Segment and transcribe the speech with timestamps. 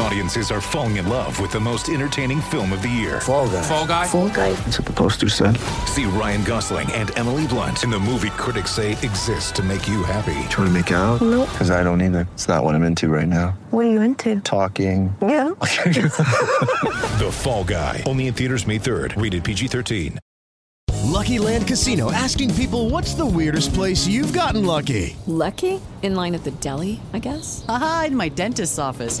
[0.00, 3.20] Audiences are falling in love with the most entertaining film of the year.
[3.20, 3.62] Fall guy.
[3.62, 4.06] Fall guy.
[4.06, 4.52] Fall guy.
[4.52, 5.56] That's what the poster said.
[5.86, 10.04] See Ryan Gosling and Emily Blunt in the movie critics say exists to make you
[10.04, 10.38] happy.
[10.50, 11.20] Trying to make it out?
[11.20, 11.48] Nope.
[11.50, 12.28] Because I don't either.
[12.34, 13.58] It's not what I'm into right now.
[13.70, 14.40] What are you into?
[14.40, 15.14] Talking.
[15.20, 15.48] Yeah.
[17.18, 18.04] The Fall Guy.
[18.06, 19.20] Only in theaters May 3rd.
[19.20, 20.18] Rated PG-13.
[21.04, 25.16] Lucky Land Casino asking people what's the weirdest place you've gotten lucky?
[25.26, 25.80] Lucky?
[26.02, 27.64] In line at the deli, I guess?
[27.68, 29.20] Aha, in my dentist's office.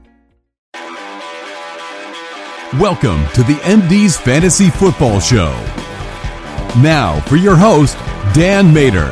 [2.79, 5.51] Welcome to the MD's Fantasy Football Show.
[6.81, 7.97] Now, for your host,
[8.33, 9.09] Dan Mater.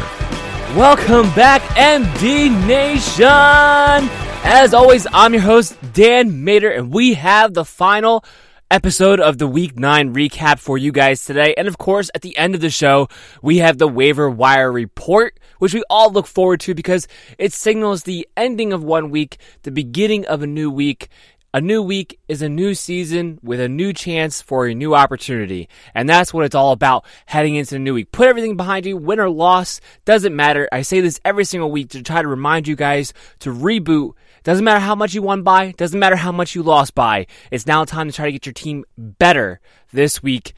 [0.77, 4.09] Welcome back, MD Nation!
[4.45, 8.23] As always, I'm your host, Dan Mater, and we have the final
[8.71, 11.53] episode of the Week 9 recap for you guys today.
[11.57, 13.09] And of course, at the end of the show,
[13.41, 18.03] we have the waiver wire report, which we all look forward to because it signals
[18.03, 21.09] the ending of one week, the beginning of a new week,
[21.53, 25.67] a new week is a new season with a new chance for a new opportunity.
[25.95, 28.11] And that's what it's all about heading into the new week.
[28.11, 30.69] Put everything behind you, win or loss, doesn't matter.
[30.71, 34.13] I say this every single week to try to remind you guys to reboot.
[34.43, 37.25] Doesn't matter how much you won by, doesn't matter how much you lost by.
[37.51, 39.59] It's now time to try to get your team better
[39.91, 40.53] this week,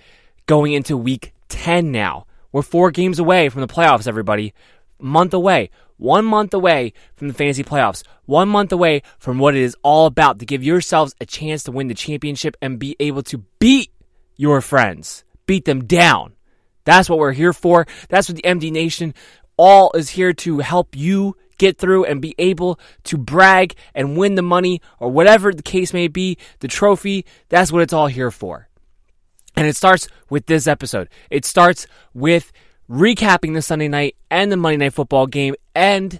[0.45, 2.25] going into week 10 now.
[2.51, 4.53] We're four games away from the playoffs, everybody.
[5.01, 5.69] Month away
[6.01, 10.07] one month away from the fantasy playoffs, one month away from what it is all
[10.07, 13.91] about to give yourselves a chance to win the championship and be able to beat
[14.35, 16.33] your friends, beat them down.
[16.85, 17.85] That's what we're here for.
[18.09, 19.13] That's what the MD Nation
[19.57, 24.33] all is here to help you get through and be able to brag and win
[24.33, 27.25] the money or whatever the case may be, the trophy.
[27.49, 28.67] That's what it's all here for.
[29.55, 31.09] And it starts with this episode.
[31.29, 31.85] It starts
[32.15, 32.51] with
[32.91, 36.19] recapping the Sunday night and the Monday night football game and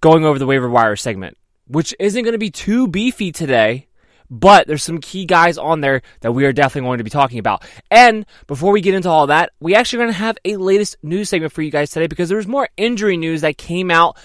[0.00, 3.86] going over the waiver wire segment, which isn't going to be too beefy today,
[4.28, 7.38] but there's some key guys on there that we are definitely going to be talking
[7.38, 7.64] about.
[7.88, 11.28] And before we get into all that, we actually going to have a latest news
[11.28, 14.16] segment for you guys today because there was more injury news that came out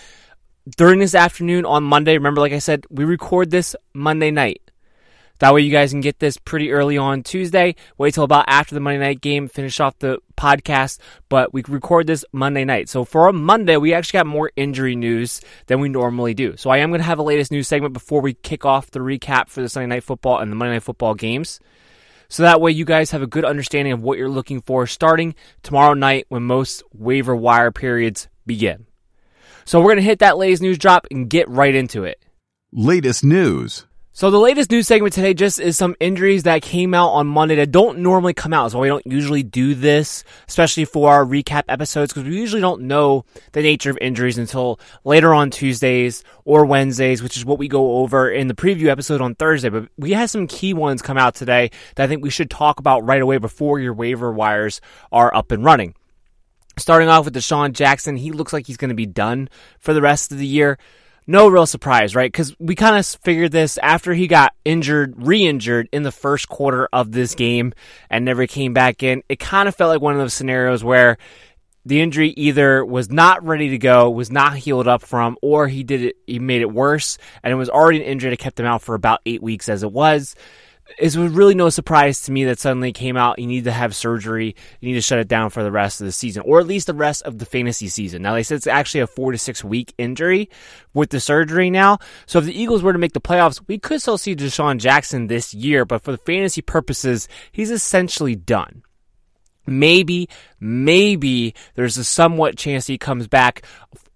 [0.77, 2.13] during this afternoon on Monday.
[2.13, 4.61] Remember, like I said, we record this Monday night.
[5.39, 7.75] That way, you guys can get this pretty early on Tuesday.
[7.97, 10.99] Wait till about after the Monday night game, finish off the podcast.
[11.29, 12.89] But we record this Monday night.
[12.89, 16.57] So for a Monday, we actually got more injury news than we normally do.
[16.57, 18.99] So I am going to have a latest news segment before we kick off the
[18.99, 21.59] recap for the Sunday night football and the Monday night football games.
[22.29, 25.35] So that way, you guys have a good understanding of what you're looking for starting
[25.63, 28.85] tomorrow night when most waiver wire periods begin.
[29.65, 32.23] So we're going to hit that latest news drop and get right into it.
[32.71, 33.85] Latest news.
[34.17, 37.53] So the latest news segment today just is some injuries that came out on Monday
[37.53, 38.71] that don't normally come out.
[38.71, 42.81] So we don't usually do this, especially for our recap episodes, because we usually don't
[42.81, 47.67] know the nature of injuries until later on Tuesdays or Wednesdays, which is what we
[47.67, 49.69] go over in the preview episode on Thursday.
[49.69, 52.79] But we had some key ones come out today that I think we should talk
[52.79, 55.93] about right away before your waiver wires are up and running.
[56.75, 59.47] Starting off with DeSean Jackson, he looks like he's going to be done
[59.77, 60.79] for the rest of the year
[61.27, 62.31] no real surprise, right?
[62.31, 66.47] Because we kind of figured this after he got injured, re injured in the first
[66.47, 67.73] quarter of this game
[68.09, 69.21] and never came back in.
[69.27, 71.17] It kind of felt like one of those scenarios where
[71.85, 75.83] the injury either was not ready to go, was not healed up from, or he
[75.83, 78.65] did it, he made it worse, and it was already an injury that kept him
[78.65, 80.35] out for about eight weeks as it was
[80.97, 83.95] it was really no surprise to me that suddenly came out you need to have
[83.95, 86.67] surgery, you need to shut it down for the rest of the season, or at
[86.67, 88.21] least the rest of the fantasy season.
[88.21, 90.49] Now they said it's actually a four to six week injury
[90.93, 91.99] with the surgery now.
[92.25, 95.27] So if the Eagles were to make the playoffs, we could still see DeSean Jackson
[95.27, 98.83] this year, but for the fantasy purposes, he's essentially done.
[99.65, 100.29] Maybe,
[100.59, 103.63] maybe there's a somewhat chance he comes back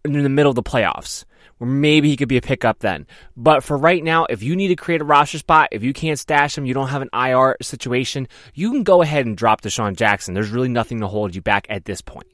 [0.06, 1.26] in the middle of the playoffs
[1.66, 3.06] maybe he could be a pickup then.
[3.38, 6.20] But for right now, if you need to create a roster spot, if you can't
[6.20, 9.96] stash him, you don't have an IR situation, you can go ahead and drop DeSean
[9.96, 10.34] Jackson.
[10.34, 12.28] There's really nothing to hold you back at this point.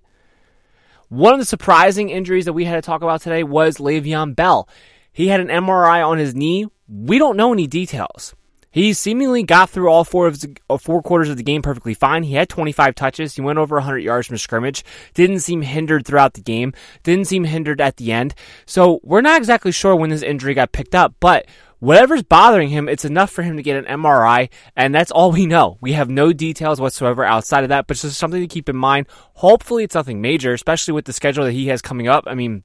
[1.09, 4.67] One of the surprising injuries that we had to talk about today was Le'Veon Bell.
[5.11, 6.67] He had an MRI on his knee.
[6.87, 8.35] We don't know any details.
[8.77, 11.95] He seemingly got through all four of the, uh, four quarters of the game perfectly
[11.95, 12.21] fine.
[12.21, 13.33] He had 25 touches.
[13.33, 14.85] He went over 100 yards from scrimmage.
[15.15, 16.73] Didn't seem hindered throughout the game.
[17.01, 18.35] Didn't seem hindered at the end.
[18.67, 21.47] So we're not exactly sure when this injury got picked up, but
[21.79, 25.47] whatever's bothering him, it's enough for him to get an MRI, and that's all we
[25.47, 25.79] know.
[25.81, 28.77] We have no details whatsoever outside of that, but it's just something to keep in
[28.77, 29.07] mind.
[29.37, 32.25] Hopefully, it's nothing major, especially with the schedule that he has coming up.
[32.27, 32.63] I mean,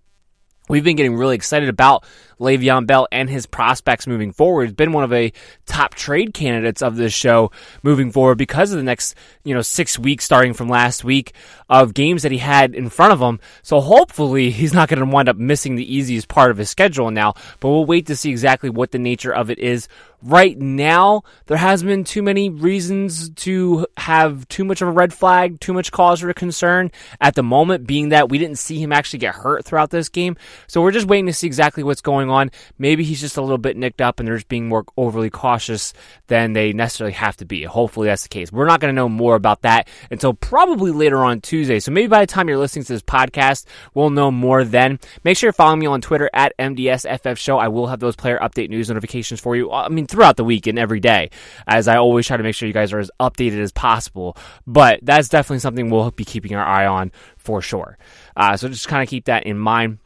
[0.68, 2.04] We've been getting really excited about
[2.38, 4.64] Le'Veon Bell and his prospects moving forward.
[4.64, 5.32] He's been one of the
[5.66, 7.50] top trade candidates of this show
[7.82, 11.32] moving forward because of the next, you know, six weeks starting from last week
[11.68, 13.40] of games that he had in front of him.
[13.62, 17.10] So hopefully he's not going to wind up missing the easiest part of his schedule
[17.10, 19.88] now, but we'll wait to see exactly what the nature of it is
[20.22, 25.12] right now, there hasn't been too many reasons to have too much of a red
[25.12, 26.90] flag, too much cause for concern
[27.20, 30.36] at the moment, being that we didn't see him actually get hurt throughout this game.
[30.66, 32.50] So we're just waiting to see exactly what's going on.
[32.78, 35.92] Maybe he's just a little bit nicked up and they're just being more overly cautious
[36.28, 37.64] than they necessarily have to be.
[37.64, 38.52] Hopefully that's the case.
[38.52, 41.80] We're not going to know more about that until probably later on Tuesday.
[41.80, 44.98] So maybe by the time you're listening to this podcast, we'll know more then.
[45.24, 47.58] Make sure you're following me on Twitter at MDSFF Show.
[47.58, 49.70] I will have those player update news notifications for you.
[49.70, 51.30] I mean, throughout the week and every day,
[51.66, 54.36] as I always try to make sure you guys are as updated as possible.
[54.66, 57.98] But that's definitely something we'll be keeping our eye on for sure.
[58.36, 59.98] Uh, so just kind of keep that in mind.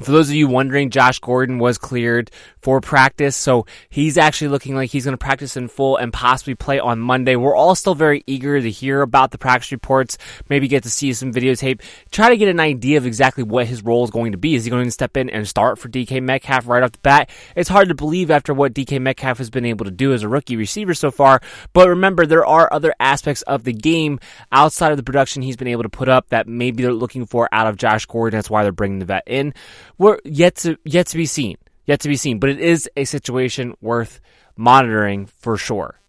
[0.00, 2.30] For those of you wondering, Josh Gordon was cleared
[2.60, 6.54] for practice, so he's actually looking like he's going to practice in full and possibly
[6.54, 7.34] play on Monday.
[7.34, 10.16] We're all still very eager to hear about the practice reports,
[10.48, 13.82] maybe get to see some videotape, try to get an idea of exactly what his
[13.82, 14.54] role is going to be.
[14.54, 17.28] Is he going to step in and start for DK Metcalf right off the bat?
[17.56, 20.28] It's hard to believe after what DK Metcalf has been able to do as a
[20.28, 21.40] rookie receiver so far,
[21.72, 24.20] but remember, there are other aspects of the game
[24.52, 27.48] outside of the production he's been able to put up that maybe they're looking for
[27.50, 28.38] out of Josh Gordon.
[28.38, 29.54] That's why they're bringing the vet in
[29.98, 32.38] we're yet to yet to be seen, yet to be seen.
[32.38, 34.20] But it is a situation worth
[34.56, 36.00] monitoring for sure,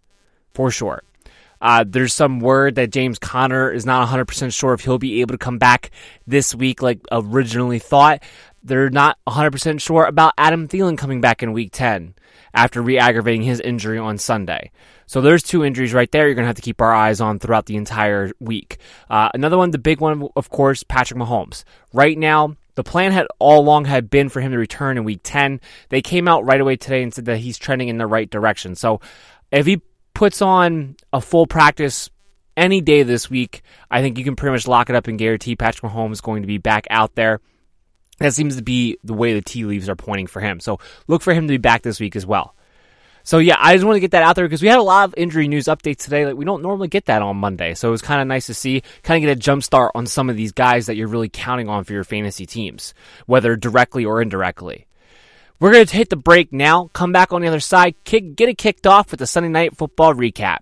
[0.54, 1.02] for sure.
[1.60, 5.34] Uh, there's some word that James Conner is not 100% sure if he'll be able
[5.34, 5.90] to come back
[6.26, 8.22] this week like originally thought.
[8.62, 12.14] They're not 100% sure about Adam Thielen coming back in week 10
[12.54, 14.70] after re aggravating his injury on Sunday.
[15.06, 17.38] So there's two injuries right there you're going to have to keep our eyes on
[17.38, 18.78] throughout the entire week.
[19.08, 21.64] Uh, another one, the big one, of course, Patrick Mahomes.
[21.92, 25.20] Right now, the plan had all along had been for him to return in week
[25.22, 25.60] 10.
[25.88, 28.74] They came out right away today and said that he's trending in the right direction.
[28.74, 29.00] So
[29.50, 29.82] if he
[30.14, 32.10] puts on a full practice
[32.56, 35.56] any day this week, I think you can pretty much lock it up and guarantee
[35.56, 37.40] Patrick Mahomes is going to be back out there.
[38.18, 40.60] That seems to be the way the tea leaves are pointing for him.
[40.60, 42.54] So look for him to be back this week as well.
[43.30, 45.04] So yeah, I just want to get that out there because we had a lot
[45.04, 46.26] of injury news updates today.
[46.26, 48.54] Like we don't normally get that on Monday, so it was kind of nice to
[48.54, 51.28] see, kind of get a jump start on some of these guys that you're really
[51.28, 52.92] counting on for your fantasy teams,
[53.26, 54.88] whether directly or indirectly.
[55.60, 56.90] We're going to hit the break now.
[56.92, 59.76] Come back on the other side, kick, get it kicked off with the Sunday night
[59.76, 60.58] football recap.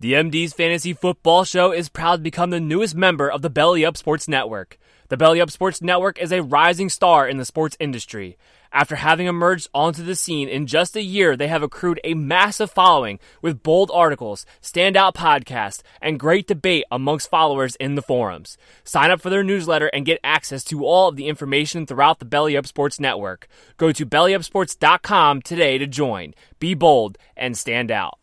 [0.00, 3.84] The MD's Fantasy Football Show is proud to become the newest member of the Belly
[3.84, 4.76] Up Sports Network.
[5.08, 8.36] The Belly Up Sports Network is a rising star in the sports industry.
[8.72, 12.70] After having emerged onto the scene in just a year, they have accrued a massive
[12.70, 18.58] following with bold articles, standout podcasts, and great debate amongst followers in the forums.
[18.84, 22.24] Sign up for their newsletter and get access to all of the information throughout the
[22.24, 23.48] Belly Up Sports Network.
[23.76, 26.34] Go to bellyupsports.com today to join.
[26.58, 28.18] Be bold and stand out.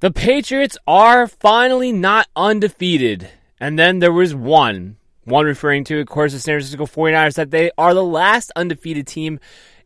[0.00, 3.28] The Patriots are finally not undefeated.
[3.60, 4.96] And then there was one
[5.30, 9.06] one referring to, of course, the San Francisco 49ers, that they are the last undefeated
[9.06, 9.40] team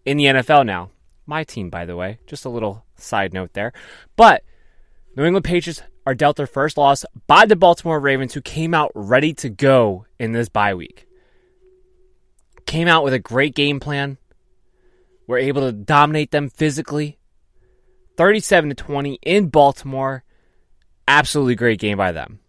[0.05, 0.91] in the NFL now.
[1.27, 2.19] My team, by the way.
[2.27, 3.73] Just a little side note there.
[4.17, 4.43] But
[5.17, 8.93] New England Patriots are dealt their first loss by the Baltimore Ravens, who came out
[8.95, 11.07] ready to go in this bye week.
[12.67, 14.19] Came out with a great game plan.
[15.27, 17.19] Were able to dominate them physically.
[18.17, 20.25] 37 to 20 in Baltimore.
[21.09, 22.41] Absolutely great game by them.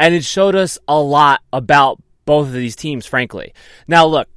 [0.00, 3.54] And it showed us a lot about both of these teams, frankly.
[3.86, 4.28] Now, look,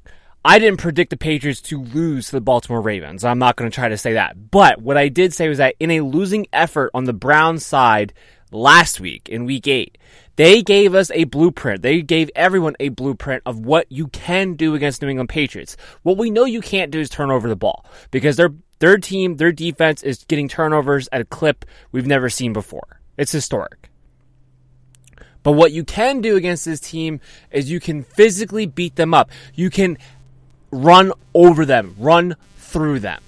[0.45, 3.25] I didn't predict the Patriots to lose to the Baltimore Ravens.
[3.25, 4.50] I'm not going to try to say that.
[4.50, 8.13] But what I did say was that in a losing effort on the Browns side
[8.50, 9.98] last week in week eight,
[10.38, 11.81] they gave us a blueprint.
[11.81, 15.75] They gave everyone a blueprint of what you can do against New England Patriots.
[16.03, 19.36] What we know you can't do is turn over the ball because their their team,
[19.36, 23.01] their defense is getting turnovers at a clip we've never seen before.
[23.17, 23.90] It's historic.
[25.43, 27.19] But what you can do against this team
[27.51, 29.31] is you can physically beat them up.
[29.55, 29.98] You can
[30.71, 33.21] run over them, run through them.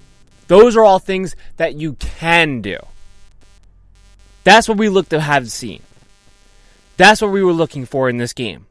[0.46, 2.78] Those are all things that you can do.
[4.44, 5.82] That's what we look to have seen.
[6.96, 8.66] That's what we were looking for in this game.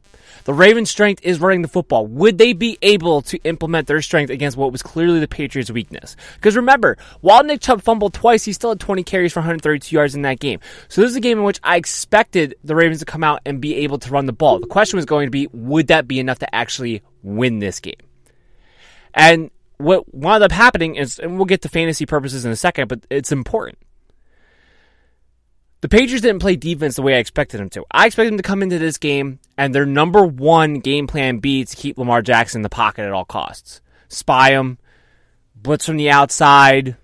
[0.46, 2.06] The Ravens' strength is running the football.
[2.08, 6.16] Would they be able to implement their strength against what was clearly the Patriots' weakness?
[6.36, 10.16] Because remember, while Nick Chubb fumbled twice, he still had 20 carries for 132 yards
[10.16, 10.60] in that game.
[10.90, 13.62] So this is a game in which I expected the Ravens to come out and
[13.62, 14.60] be able to run the ball.
[14.60, 17.96] The question was going to be, would that be enough to actually win this game?
[19.14, 22.88] And what wound up happening is, and we'll get to fantasy purposes in a second,
[22.90, 23.78] but it's important.
[25.84, 27.84] The Patriots didn't play defense the way I expected them to.
[27.92, 31.66] I expected them to come into this game and their number one game plan be
[31.66, 33.82] to keep Lamar Jackson in the pocket at all costs.
[34.08, 34.78] Spy him,
[35.58, 36.96] blitz from the outside,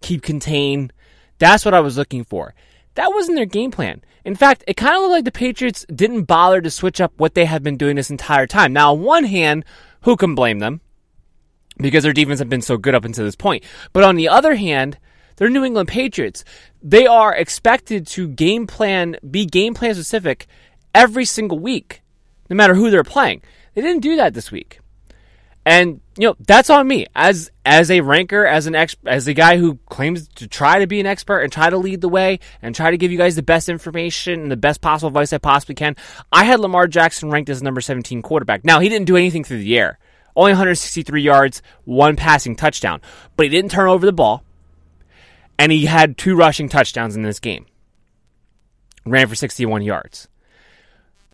[0.00, 0.92] keep contained.
[1.38, 2.54] That's what I was looking for.
[2.94, 4.00] That wasn't their game plan.
[4.24, 7.34] In fact, it kind of looked like the Patriots didn't bother to switch up what
[7.34, 8.72] they had been doing this entire time.
[8.72, 9.64] Now, on one hand,
[10.02, 10.82] who can blame them?
[11.78, 13.64] Because their defense had been so good up until this point.
[13.92, 14.98] But on the other hand,
[15.40, 16.44] they're New England Patriots.
[16.82, 20.46] They are expected to game plan, be game plan specific
[20.94, 22.02] every single week,
[22.50, 23.40] no matter who they're playing.
[23.72, 24.80] They didn't do that this week.
[25.64, 29.32] And you know that's on me as as a ranker, as an ex, as a
[29.32, 32.40] guy who claims to try to be an expert and try to lead the way
[32.60, 35.38] and try to give you guys the best information and the best possible advice I
[35.38, 35.96] possibly can.
[36.30, 38.62] I had Lamar Jackson ranked as number 17 quarterback.
[38.62, 39.98] Now he didn't do anything through the air,
[40.36, 43.00] only 163 yards, one passing touchdown,
[43.36, 44.44] but he didn't turn over the ball
[45.60, 47.66] and he had two rushing touchdowns in this game.
[49.04, 50.26] Ran for 61 yards.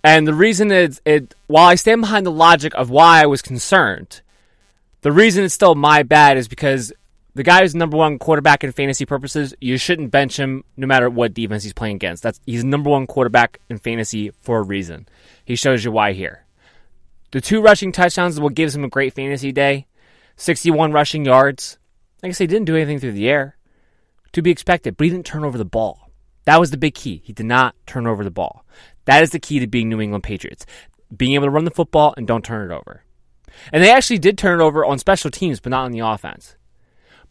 [0.02, 3.40] And the reason is, it, while I stand behind the logic of why I was
[3.40, 4.22] concerned,
[5.02, 6.92] the reason it's still my bad is because
[7.36, 11.08] the guy who's number one quarterback in fantasy purposes, you shouldn't bench him no matter
[11.08, 12.24] what defense he's playing against.
[12.24, 15.06] That's he's number one quarterback in fantasy for a reason.
[15.44, 16.44] He shows you why here.
[17.30, 19.86] The two rushing touchdowns is what gives him a great fantasy day.
[20.34, 21.78] 61 rushing yards.
[22.24, 23.56] Like I he didn't do anything through the air
[24.36, 26.10] to be expected, but he didn't turn over the ball.
[26.44, 27.22] That was the big key.
[27.24, 28.64] He did not turn over the ball.
[29.06, 30.66] That is the key to being New England Patriots.
[31.14, 33.02] Being able to run the football and don't turn it over.
[33.72, 36.54] And they actually did turn it over on special teams, but not on the offense.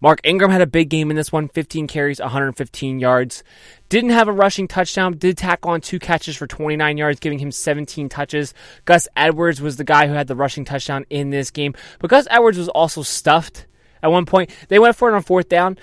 [0.01, 3.43] Mark Ingram had a big game in this one 15 carries, 115 yards.
[3.87, 7.51] Didn't have a rushing touchdown, did tack on two catches for 29 yards, giving him
[7.51, 8.53] 17 touches.
[8.85, 11.75] Gus Edwards was the guy who had the rushing touchdown in this game.
[11.99, 13.67] But Gus Edwards was also stuffed
[14.01, 14.49] at one point.
[14.69, 15.77] They went for it on fourth down.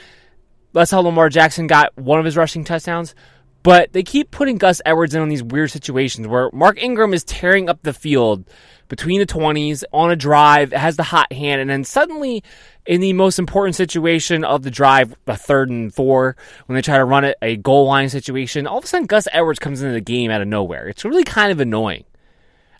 [0.72, 3.14] That's how Lamar Jackson got one of his rushing touchdowns.
[3.62, 7.22] But they keep putting Gus Edwards in on these weird situations where Mark Ingram is
[7.22, 8.44] tearing up the field
[8.88, 12.42] between the 20s on a drive, has the hot hand, and then suddenly
[12.86, 16.36] in the most important situation of the drive, a third and four,
[16.66, 19.28] when they try to run it, a goal line situation, all of a sudden Gus
[19.32, 20.88] Edwards comes into the game out of nowhere.
[20.88, 22.04] It's really kind of annoying.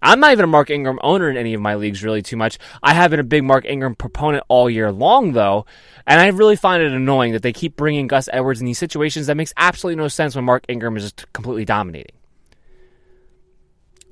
[0.03, 2.59] I'm not even a Mark Ingram owner in any of my leagues really too much.
[2.83, 5.65] I have been a big Mark Ingram proponent all year long though,
[6.07, 9.29] and I really find it annoying that they keep bringing Gus Edwards in these situations
[9.29, 12.17] that makes absolutely no sense when Mark Ingram is just completely dominating.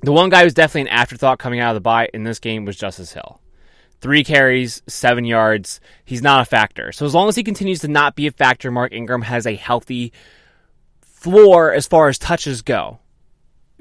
[0.03, 2.65] The one guy who's definitely an afterthought coming out of the bye in this game
[2.65, 3.39] was Justice Hill.
[3.99, 5.79] Three carries, seven yards.
[6.03, 6.91] He's not a factor.
[6.91, 9.55] So as long as he continues to not be a factor, Mark Ingram has a
[9.55, 10.11] healthy
[11.01, 12.97] floor as far as touches go.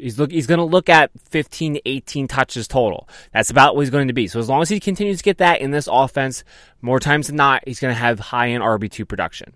[0.00, 3.08] He's look he's going to look at 15 to 18 touches total.
[3.32, 4.28] That's about what he's going to be.
[4.28, 6.44] So as long as he continues to get that in this offense,
[6.80, 9.52] more times than not, he's going to have high end RB2 production.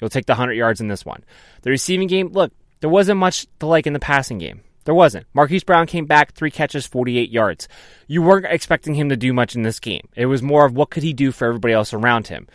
[0.00, 1.24] He'll take the 100 yards in this one.
[1.62, 4.62] The receiving game, look, there wasn't much to like in the passing game.
[4.84, 5.26] There wasn't.
[5.32, 7.68] Marquise Brown came back, three catches, 48 yards.
[8.06, 10.08] You weren't expecting him to do much in this game.
[10.14, 12.46] It was more of what could he do for everybody else around him.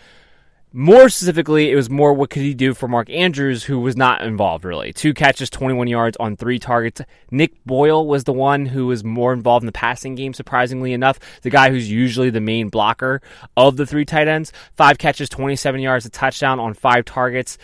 [0.72, 4.22] More specifically, it was more what could he do for Mark Andrews, who was not
[4.22, 4.94] involved really.
[4.94, 7.02] Two catches, 21 yards on three targets.
[7.32, 11.20] Nick Boyle was the one who was more involved in the passing game, surprisingly enough.
[11.42, 13.20] The guy who's usually the main blocker
[13.58, 14.54] of the three tight ends.
[14.76, 17.58] Five catches, 27 yards, a touchdown on five targets.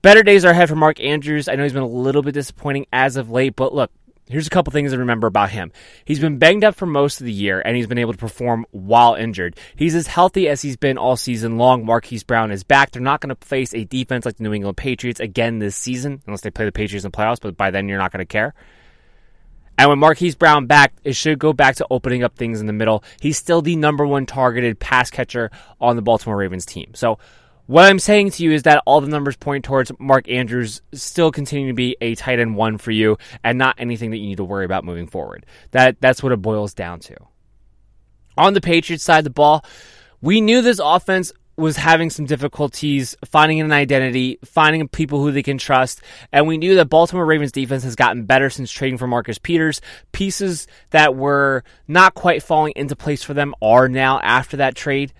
[0.00, 1.48] Better days are ahead for Mark Andrews.
[1.48, 3.90] I know he's been a little bit disappointing as of late, but look,
[4.28, 5.72] Here's a couple things to remember about him.
[6.04, 8.64] He's been banged up for most of the year, and he's been able to perform
[8.70, 9.56] while injured.
[9.76, 11.84] He's as healthy as he's been all season long.
[11.84, 12.92] Marquise Brown is back.
[12.92, 16.22] They're not going to face a defense like the New England Patriots again this season,
[16.26, 18.24] unless they play the Patriots in the playoffs, but by then you're not going to
[18.24, 18.54] care.
[19.76, 22.72] And when Marquise Brown back, it should go back to opening up things in the
[22.72, 23.02] middle.
[23.20, 25.50] He's still the number one targeted pass catcher
[25.80, 26.92] on the Baltimore Ravens team.
[26.94, 27.18] So
[27.66, 31.30] what I'm saying to you is that all the numbers point towards Mark Andrews still
[31.30, 34.36] continuing to be a tight end one for you and not anything that you need
[34.36, 35.46] to worry about moving forward.
[35.70, 37.16] That that's what it boils down to.
[38.36, 39.64] On the Patriots side of the ball,
[40.20, 45.42] we knew this offense was having some difficulties finding an identity, finding people who they
[45.42, 46.00] can trust,
[46.32, 49.80] and we knew that Baltimore Ravens defense has gotten better since trading for Marcus Peters.
[50.12, 55.12] Pieces that were not quite falling into place for them are now after that trade,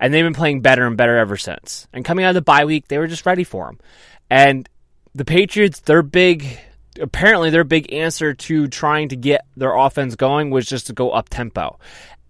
[0.00, 1.86] and they've been playing better and better ever since.
[1.92, 3.78] And coming out of the bye week, they were just ready for them.
[4.30, 4.68] And
[5.14, 6.58] the Patriots, their big
[7.00, 11.10] apparently their big answer to trying to get their offense going was just to go
[11.10, 11.78] up tempo.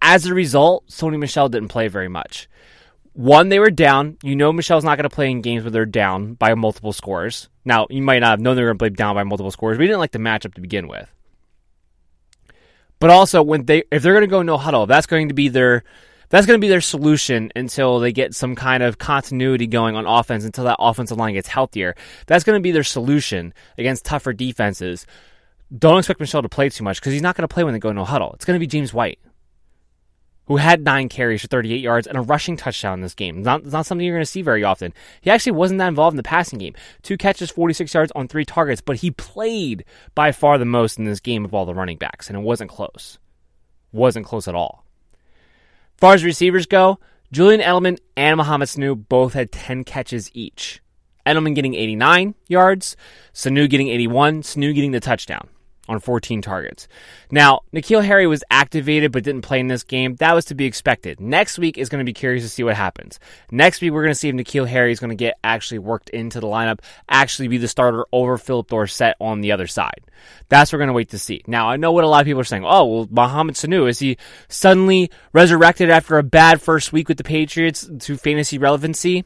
[0.01, 2.47] As a result, Sony Michel didn't play very much.
[3.13, 4.17] One, they were down.
[4.23, 7.49] You know Michel's not going to play in games where they're down by multiple scores.
[7.65, 9.77] Now, you might not have known they were going to play down by multiple scores.
[9.77, 11.09] We didn't like the matchup to begin with.
[12.99, 15.49] But also, when they if they're going to go no huddle, that's going to be
[15.49, 15.83] their
[16.31, 20.07] that's going to be their solution until they get some kind of continuity going on
[20.07, 21.95] offense until that offensive line gets healthier.
[22.25, 25.05] That's going to be their solution against tougher defenses.
[25.77, 27.79] Don't expect Michel to play too much because he's not going to play when they
[27.79, 28.33] go no huddle.
[28.33, 29.19] It's going to be James White
[30.51, 33.41] who had nine carries for 38 yards and a rushing touchdown in this game.
[33.41, 34.93] Not, not something you're going to see very often.
[35.21, 36.73] He actually wasn't that involved in the passing game.
[37.03, 41.05] Two catches, 46 yards on three targets, but he played by far the most in
[41.05, 43.17] this game of all the running backs, and it wasn't close.
[43.93, 44.85] Wasn't close at all.
[46.01, 46.97] Far as receivers go,
[47.31, 50.81] Julian Edelman and Mohamed Sanu both had 10 catches each.
[51.27, 52.97] Edelman getting 89 yards,
[53.35, 55.47] Sanu getting 81, Sanu getting the touchdown
[55.87, 56.87] on 14 targets.
[57.31, 60.15] Now, N'Keal Harry was activated but didn't play in this game.
[60.15, 61.19] That was to be expected.
[61.19, 63.19] Next week is going to be curious to see what happens.
[63.51, 66.09] Next week, we're going to see if N'Keal Harry is going to get actually worked
[66.09, 70.01] into the lineup, actually be the starter over Phillip Dorsett on the other side.
[70.49, 71.41] That's what we're going to wait to see.
[71.47, 72.63] Now, I know what a lot of people are saying.
[72.65, 74.17] Oh, well, Mohamed Sanu, is he
[74.49, 79.25] suddenly resurrected after a bad first week with the Patriots to fantasy relevancy?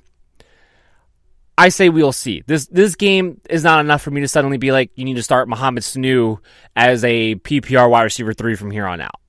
[1.57, 2.43] I say we'll see.
[2.45, 5.23] This this game is not enough for me to suddenly be like, you need to
[5.23, 6.39] start Mohamed Sanu
[6.75, 9.19] as a PPR wide receiver three from here on out.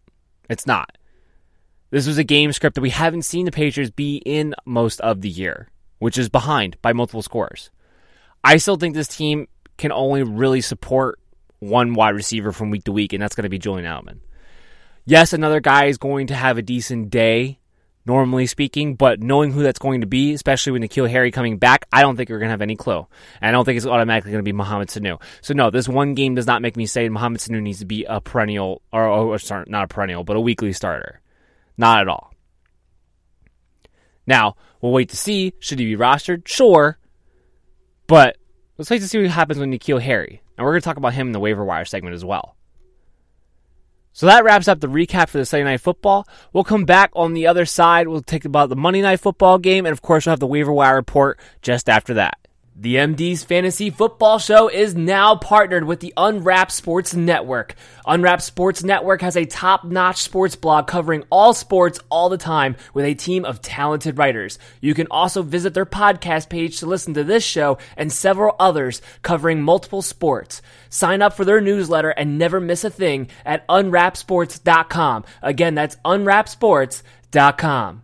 [0.51, 0.99] It's not.
[1.91, 5.21] This was a game script that we haven't seen the Patriots be in most of
[5.21, 7.71] the year, which is behind by multiple scores.
[8.43, 11.21] I still think this team can only really support
[11.61, 14.19] one wide receiver from week to week, and that's going to be Julian Edelman.
[15.05, 17.61] Yes, another guy is going to have a decent day
[18.07, 21.87] normally speaking, but knowing who that's going to be, especially with N'Keal Harry coming back,
[21.93, 23.07] I don't think you're going to have any clue.
[23.41, 25.21] And I don't think it's automatically going to be Mohamed Sanu.
[25.41, 28.05] So no, this one game does not make me say Mohamed Sanu needs to be
[28.05, 31.21] a perennial, or, or sorry, not a perennial, but a weekly starter.
[31.77, 32.33] Not at all.
[34.27, 35.53] Now, we'll wait to see.
[35.59, 36.49] Should he be rostered?
[36.49, 36.99] Sure.
[38.07, 38.37] But
[38.79, 40.43] let's wait to see what happens with N'Keal Harry.
[40.57, 42.57] And we're going to talk about him in the waiver wire segment as well.
[44.17, 46.27] So that wraps up the recap for the Sunday Night Football.
[46.55, 48.09] We'll come back on the other side.
[48.09, 50.73] We'll take about the Monday Night Football game, and of course, we'll have the waiver
[50.73, 52.39] wire report just after that.
[52.79, 57.75] The MD's Fantasy Football Show is now partnered with the Unwrapped Sports Network.
[58.07, 62.77] Unwrapped Sports Network has a top notch sports blog covering all sports all the time
[62.93, 64.59] with a team of talented writers.
[64.83, 69.01] You can also visit their podcast page to listen to this show and several others
[69.23, 70.61] covering multiple sports.
[70.91, 75.25] Sign up for their newsletter and never miss a thing at unwrappedsports.com.
[75.41, 78.03] Again, that's unwrappedsports.com.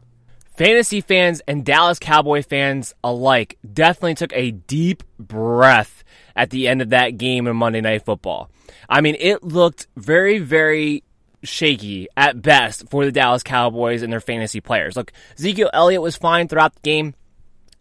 [0.56, 6.04] Fantasy fans and Dallas Cowboy fans alike definitely took a deep breath
[6.36, 8.50] at the end of that game in Monday Night Football.
[8.86, 11.04] I mean, it looked very, very
[11.42, 14.94] shaky at best for the Dallas Cowboys and their fantasy players.
[14.94, 17.14] Look, Ezekiel Elliott was fine throughout the game.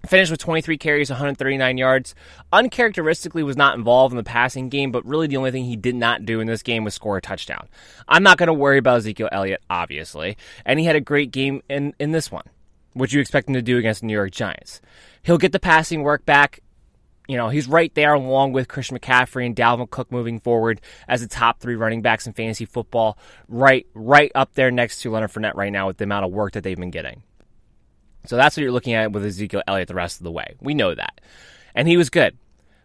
[0.08, 2.16] Finished with 23 carries, 139 yards.
[2.52, 5.94] Uncharacteristically was not involved in the passing game, but really the only thing he did
[5.94, 7.68] not do in this game was score a touchdown.
[8.08, 11.62] I'm not going to worry about Ezekiel Elliott, obviously, and he had a great game
[11.70, 12.46] in, in this one
[12.94, 14.82] what you expect him to do against the New York Giants.
[15.24, 16.60] He'll get the passing work back.
[17.28, 21.22] You know, he's right there along with Christian McCaffrey and Dalvin Cook moving forward as
[21.22, 23.18] the top three running backs in fantasy football.
[23.48, 26.54] Right, right up there next to Leonard Fournette right now with the amount of work
[26.54, 27.24] that they've been getting.
[28.26, 30.56] So that's what you're looking at with Ezekiel Elliott the rest of the way.
[30.60, 31.22] We know that.
[31.74, 32.38] And he was good.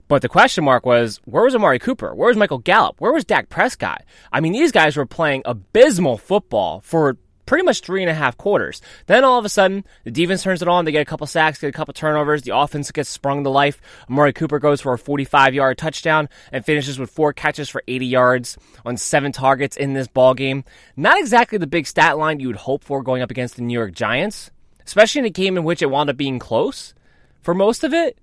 [0.08, 2.14] But the question mark was, where was Amari Cooper?
[2.14, 3.00] Where was Michael Gallup?
[3.00, 4.04] Where was Dak Prescott?
[4.32, 7.16] I mean, these guys were playing abysmal football for
[7.46, 8.82] pretty much three and a half quarters.
[9.06, 10.84] Then all of a sudden, the defense turns it on.
[10.84, 12.42] They get a couple sacks, get a couple turnovers.
[12.42, 13.80] The offense gets sprung to life.
[14.10, 18.06] Amari Cooper goes for a 45 yard touchdown and finishes with four catches for 80
[18.06, 20.64] yards on seven targets in this ball game.
[20.96, 23.74] Not exactly the big stat line you would hope for going up against the New
[23.74, 24.50] York Giants,
[24.84, 26.94] especially in a game in which it wound up being close
[27.40, 28.18] for most of it.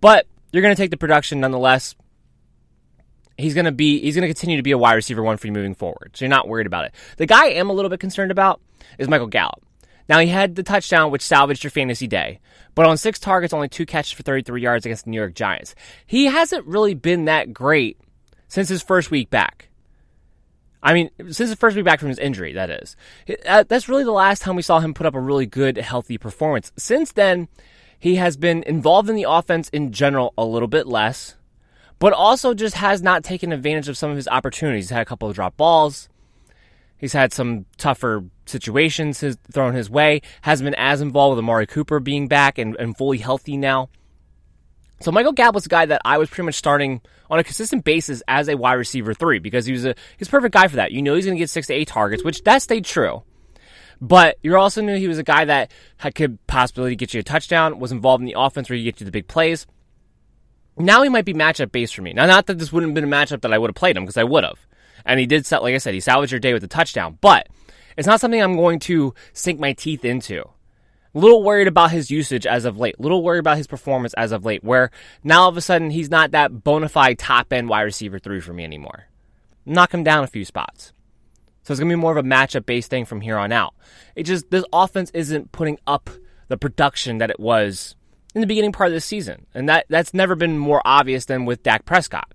[0.00, 1.94] But you're going to take the production nonetheless
[3.38, 5.74] he's to be he's to continue to be a wide receiver one for you moving
[5.74, 6.12] forward.
[6.14, 6.94] So you're not worried about it.
[7.16, 8.60] The guy I am a little bit concerned about
[8.98, 9.62] is Michael Gallup.
[10.08, 12.40] Now he had the touchdown which salvaged your fantasy day,
[12.74, 15.74] but on six targets, only two catches for 33 yards against the New York Giants.
[16.06, 17.98] He hasn't really been that great
[18.48, 19.68] since his first week back.
[20.82, 22.94] I mean, since the first week back from his injury, that is.
[23.46, 26.18] Uh, that's really the last time we saw him put up a really good, healthy
[26.18, 26.70] performance.
[26.76, 27.48] Since then,
[27.98, 31.36] he has been involved in the offense in general a little bit less,
[31.98, 34.84] but also just has not taken advantage of some of his opportunities.
[34.84, 36.08] He's had a couple of drop balls.
[36.96, 40.22] He's had some tougher situations thrown his way.
[40.42, 43.90] Hasn't been as involved with Amari Cooper being back and, and fully healthy now.
[45.00, 47.84] So Michael Gallup was a guy that I was pretty much starting on a consistent
[47.84, 50.76] basis as a wide receiver three because he was a he's a perfect guy for
[50.76, 50.92] that.
[50.92, 53.22] You know he's going to get six to eight targets, which that stayed true.
[54.00, 57.22] But you also knew he was a guy that had, could possibly get you a
[57.22, 59.66] touchdown, was involved in the offense where you get you the big plays.
[60.76, 62.12] Now he might be matchup based for me.
[62.12, 64.04] Now, not that this wouldn't have been a matchup that I would have played him
[64.04, 64.66] because I would have,
[65.04, 65.50] and he did.
[65.50, 67.48] Like I said, he salvaged your day with a touchdown, but
[67.96, 70.42] it's not something I'm going to sink my teeth into
[71.14, 74.14] A little worried about his usage as of late, a little worried about his performance
[74.14, 74.90] as of late, where
[75.22, 78.40] now all of a sudden he's not that bona fide top end wide receiver three
[78.40, 79.04] for me anymore.
[79.64, 80.92] Knock him down a few spots.
[81.62, 83.74] So it's going to be more of a matchup based thing from here on out.
[84.16, 86.10] It just, this offense isn't putting up
[86.48, 87.94] the production that it was
[88.34, 89.46] in the beginning part of the season.
[89.54, 92.30] And that, that's never been more obvious than with Dak Prescott.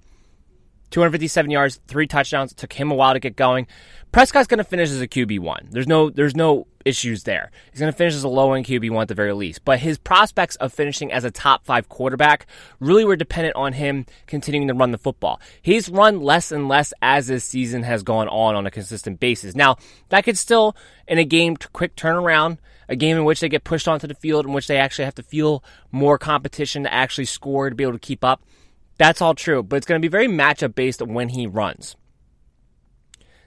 [0.92, 2.52] 257 yards, three touchdowns.
[2.52, 3.68] It took him a while to get going.
[4.12, 5.68] Prescott's going to finish as a QB one.
[5.70, 7.52] There's no there's no issues there.
[7.72, 9.64] He's going to finish as a low end QB one at the very least.
[9.64, 12.48] But his prospects of finishing as a top five quarterback
[12.80, 15.40] really were dependent on him continuing to run the football.
[15.62, 19.56] He's run less and less as this season has gone on on a consistent basis.
[19.56, 19.78] Now
[20.10, 20.76] that could still
[21.08, 22.58] in a game quick turnaround.
[22.90, 25.16] A game in which they get pushed onto the field, in which they actually have
[25.16, 28.44] to feel more competition to actually score to be able to keep up.
[28.98, 31.96] That's all true, but it's going to be very matchup based when he runs.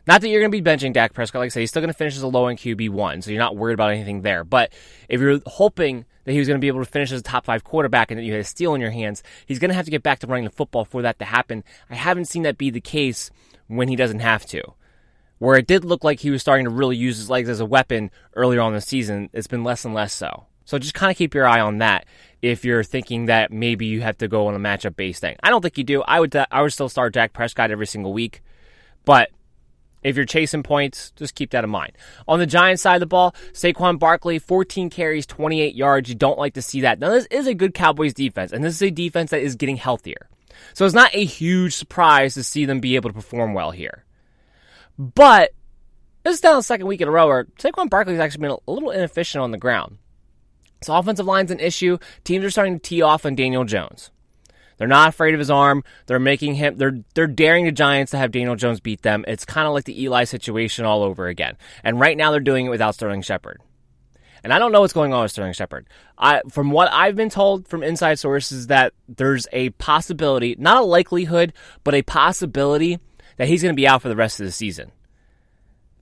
[0.06, 1.40] Not that you're going to be benching Dak Prescott.
[1.40, 3.38] Like I said, he's still going to finish as a low end QB1, so you're
[3.38, 4.42] not worried about anything there.
[4.42, 4.72] But
[5.08, 7.44] if you're hoping that he was going to be able to finish as a top
[7.44, 9.84] five quarterback and that you had a steal in your hands, he's going to have
[9.84, 11.62] to get back to running the football for that to happen.
[11.90, 13.30] I haven't seen that be the case
[13.68, 14.62] when he doesn't have to.
[15.42, 17.66] Where it did look like he was starting to really use his legs as a
[17.66, 20.46] weapon earlier on the season, it's been less and less so.
[20.64, 22.06] So just kind of keep your eye on that
[22.42, 25.34] if you're thinking that maybe you have to go on a matchup based thing.
[25.42, 26.00] I don't think you do.
[26.02, 28.40] I would I would still start Dak Prescott every single week,
[29.04, 29.30] but
[30.04, 31.94] if you're chasing points, just keep that in mind.
[32.28, 36.08] On the Giants side of the ball, Saquon Barkley, 14 carries, 28 yards.
[36.08, 37.00] You don't like to see that.
[37.00, 39.76] Now, this is a good Cowboys defense, and this is a defense that is getting
[39.76, 40.28] healthier.
[40.72, 44.04] So it's not a huge surprise to see them be able to perform well here.
[45.02, 45.52] But
[46.22, 48.56] this is now the second week in a row where Saquon Barkley has actually been
[48.68, 49.98] a little inefficient on the ground.
[50.82, 51.98] So offensive line's an issue.
[52.22, 54.12] Teams are starting to tee off on Daniel Jones.
[54.78, 55.82] They're not afraid of his arm.
[56.06, 56.76] They're making him.
[56.76, 59.24] They're they're daring the Giants to have Daniel Jones beat them.
[59.26, 61.56] It's kind of like the Eli situation all over again.
[61.82, 63.60] And right now they're doing it without Sterling Shepard.
[64.44, 65.88] And I don't know what's going on with Sterling Shepard.
[66.16, 70.86] I, from what I've been told from inside sources, that there's a possibility, not a
[70.86, 71.52] likelihood,
[71.84, 72.98] but a possibility
[73.36, 74.92] that he's going to be out for the rest of the season.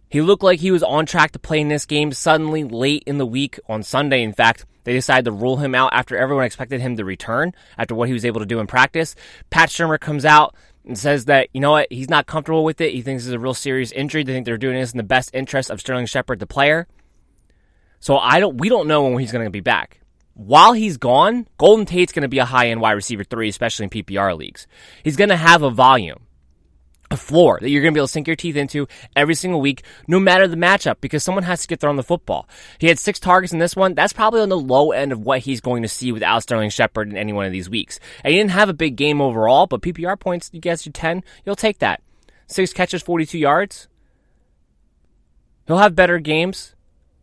[0.08, 2.12] He looked like he was on track to play in this game.
[2.12, 5.92] Suddenly, late in the week, on Sunday, in fact, they decided to rule him out
[5.92, 9.14] after everyone expected him to return after what he was able to do in practice.
[9.50, 12.92] Pat Shurmur comes out and says that, you know what, he's not comfortable with it.
[12.92, 14.24] He thinks it's a real serious injury.
[14.24, 16.88] They think they're doing this in the best interest of Sterling Shepard, the player.
[18.00, 20.00] So I don't, we don't know when he's going to be back.
[20.34, 23.84] While he's gone, Golden Tate's going to be a high end wide receiver three, especially
[23.84, 24.66] in PPR leagues.
[25.04, 26.26] He's going to have a volume
[27.10, 29.60] a floor that you're going to be able to sink your teeth into every single
[29.60, 32.48] week, no matter the matchup, because someone has to get thrown the football.
[32.78, 33.94] He had six targets in this one.
[33.94, 37.10] That's probably on the low end of what he's going to see without Sterling Shepard
[37.10, 37.98] in any one of these weeks.
[38.24, 41.24] And he didn't have a big game overall, but PPR points, you get you 10,
[41.44, 42.00] you'll take that.
[42.46, 43.88] Six catches, 42 yards.
[45.66, 46.74] He'll have better games.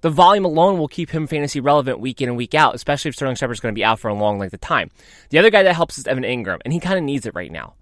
[0.01, 3.15] The volume alone will keep him fantasy relevant week in and week out, especially if
[3.15, 4.91] Sterling Shepard's going to be out for a long length of time.
[5.29, 7.51] The other guy that helps is Evan Engram, and he kind of needs it right
[7.51, 7.73] now.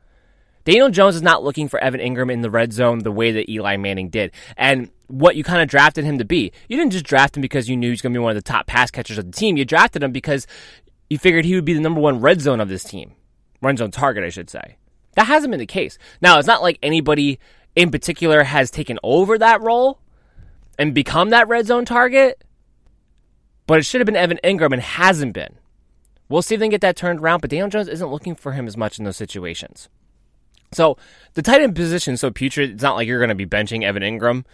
[0.66, 3.50] Daniel Jones is not looking for Evan Engram in the red zone the way that
[3.50, 4.32] Eli Manning did.
[4.58, 6.52] And what you kind of drafted him to be.
[6.68, 8.44] You didn't just draft him because you knew he was going to be one of
[8.44, 9.58] the top pass catchers of the team.
[9.58, 10.48] You drafted him because
[11.10, 13.14] you figured he would be the number one red zone of this team.
[13.62, 14.78] Red zone target, I should say.
[15.16, 15.98] That hasn't been the case.
[16.20, 17.40] Now, it's not like anybody
[17.76, 20.00] in particular has taken over that role
[20.80, 22.44] and become that red zone target,
[23.68, 25.56] but it should have been Evan Engram and hasn't been.
[26.28, 28.54] We'll see if they can get that turned around, but Daniel Jones isn't looking for
[28.54, 29.90] him as much in those situations.
[30.76, 30.98] So
[31.34, 32.72] the tight end position so putrid.
[32.72, 34.46] It's not like you're going to be benching Evan Engram,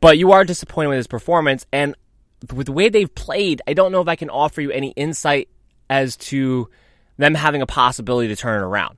[0.00, 1.66] but you are disappointed with his performance.
[1.72, 1.94] And
[2.54, 5.48] with the way they've played, I don't know if I can offer you any insight
[5.88, 6.68] as to
[7.16, 8.96] them having a possibility to turn it around.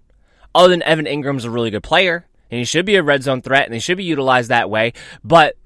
[0.55, 3.43] Other than Evan Engram's a really good player, and he should be a red zone
[3.43, 4.93] threat, and he should be utilized that way.
[5.25, 5.57] But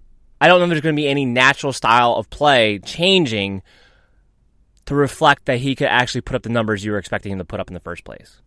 [0.40, 3.62] I don't know if there's going to be any natural style of play changing
[4.87, 7.44] to reflect that he could actually put up the numbers you were expecting him to
[7.44, 8.40] put up in the first place.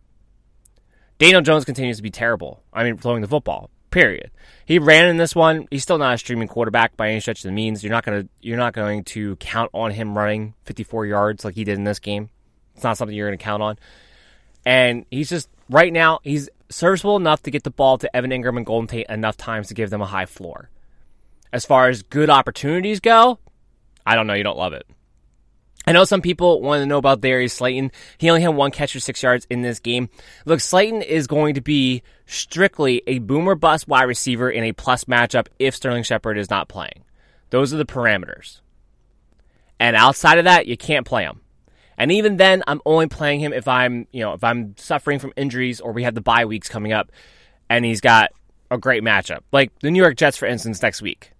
[1.20, 2.62] Daniel Jones continues to be terrible.
[2.72, 3.68] I mean, throwing the football.
[3.90, 4.30] Period.
[4.64, 5.68] He ran in this one.
[5.70, 7.84] He's still not a streaming quarterback by any stretch of the means.
[7.84, 11.64] You're not gonna you're not going to count on him running 54 yards like he
[11.64, 12.30] did in this game.
[12.74, 13.78] It's not something you're to count on.
[14.64, 18.56] And he's just right now he's serviceable enough to get the ball to Evan Engram
[18.56, 20.70] and Golden Tate enough times to give them a high floor.
[21.52, 23.38] As far as good opportunities go,
[24.06, 24.34] I don't know.
[24.34, 24.86] You don't love it.
[25.86, 27.90] I know some people want to know about Darius Slayton.
[28.18, 30.10] He only had one catch for six yards in this game.
[30.44, 35.04] Look, Slayton is going to be strictly a boomer bust wide receiver in a plus
[35.04, 37.04] matchup if Sterling Shepard is not playing.
[37.48, 38.60] Those are the parameters.
[39.78, 41.40] And outside of that, you can't play him.
[41.96, 45.32] And even then, I'm only playing him if I'm, you know, if I'm suffering from
[45.36, 47.10] injuries or we have the bye weeks coming up
[47.68, 48.30] and he's got
[48.70, 49.40] a great matchup.
[49.52, 51.32] Like the New York Jets, for instance, next week.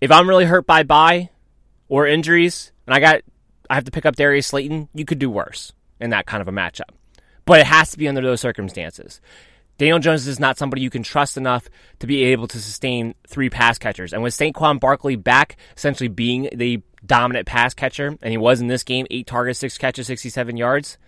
[0.00, 1.30] If I'm really hurt by bye
[1.88, 3.22] or injuries and I got
[3.70, 6.48] I have to pick up Darius Slayton, you could do worse in that kind of
[6.48, 6.90] a matchup.
[7.44, 9.20] But it has to be under those circumstances.
[9.78, 11.68] Daniel Jones is not somebody you can trust enough
[12.00, 14.12] to be able to sustain three pass catchers.
[14.12, 18.66] And with Saquon Barkley back, essentially being the dominant pass catcher, and he was in
[18.66, 20.98] this game, eight targets, six catches, 67 yards,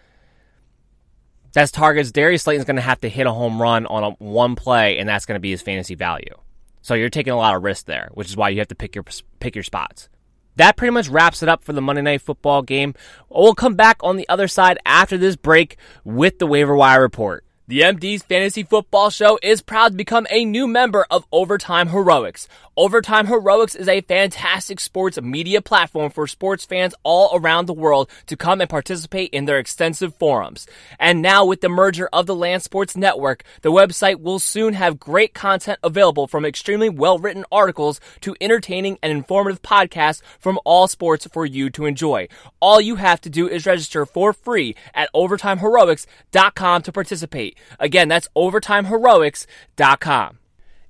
[1.53, 4.55] that's targets Darius Slayton's going to have to hit a home run on a, one
[4.55, 6.35] play, and that's going to be his fantasy value.
[6.81, 8.95] So you're taking a lot of risk there, which is why you have to pick
[8.95, 9.05] your
[9.41, 10.09] pick your spots
[10.57, 12.95] that pretty much wraps it up for the Monday Night Football game.
[13.29, 17.45] We'll come back on the other side after this break with the waiver wire report.
[17.69, 22.49] The MD's Fantasy Football Show is proud to become a new member of Overtime Heroics.
[22.75, 28.09] Overtime Heroics is a fantastic sports media platform for sports fans all around the world
[28.29, 30.67] to come and participate in their extensive forums.
[30.99, 34.99] And now with the merger of the Land Sports Network, the website will soon have
[34.99, 41.29] great content available from extremely well-written articles to entertaining and informative podcasts from all sports
[41.31, 42.27] for you to enjoy.
[42.59, 47.59] All you have to do is register for free at overtimeheroics.com to participate.
[47.79, 50.39] Again, that's overtimeheroics.com.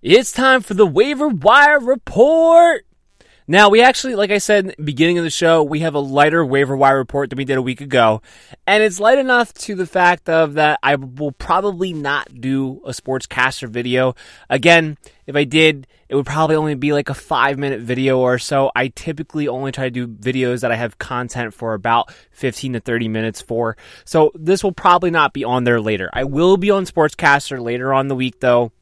[0.02, 2.84] It's time for the waiver wire report.
[3.46, 6.76] Now, we actually, like I said beginning of the show, we have a lighter waiver
[6.76, 8.20] wire report than we did a week ago.
[8.66, 12.90] And it's light enough to the fact of that I will probably not do a
[12.90, 14.16] sportscaster video.
[14.50, 18.40] Again, if I did, it would probably only be like a five minute video or
[18.40, 18.72] so.
[18.74, 22.80] I typically only try to do videos that I have content for about 15 to
[22.80, 23.76] 30 minutes for.
[24.04, 26.10] So this will probably not be on there later.
[26.12, 28.72] I will be on Sportscaster later on the week though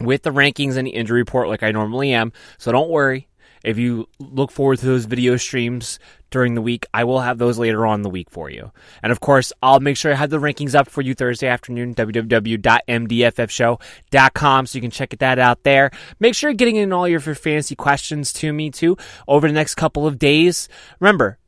[0.00, 2.32] with the rankings and the injury report like I normally am.
[2.58, 3.28] So don't worry.
[3.64, 5.98] If you look forward to those video streams
[6.30, 8.70] during the week, I will have those later on the week for you.
[9.02, 11.96] And of course, I'll make sure I have the rankings up for you Thursday afternoon,
[11.96, 15.90] www.mdffshow.com, so you can check that out there.
[16.20, 19.74] Make sure you're getting in all your fantasy questions to me too over the next
[19.74, 20.68] couple of days.
[21.00, 21.38] Remember,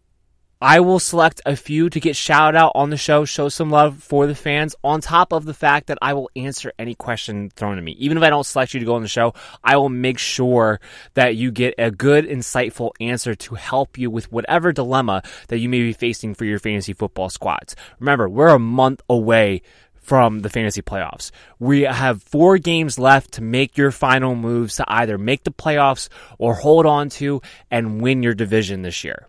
[0.60, 4.02] I will select a few to get shout out on the show, show some love
[4.02, 7.78] for the fans, on top of the fact that I will answer any question thrown
[7.78, 7.92] at me.
[7.92, 10.80] Even if I don't select you to go on the show, I will make sure
[11.14, 15.68] that you get a good, insightful answer to help you with whatever dilemma that you
[15.68, 17.76] may be facing for your fantasy football squads.
[18.00, 19.62] Remember, we're a month away
[19.94, 21.30] from the fantasy playoffs.
[21.60, 26.08] We have four games left to make your final moves to either make the playoffs
[26.36, 29.28] or hold on to and win your division this year.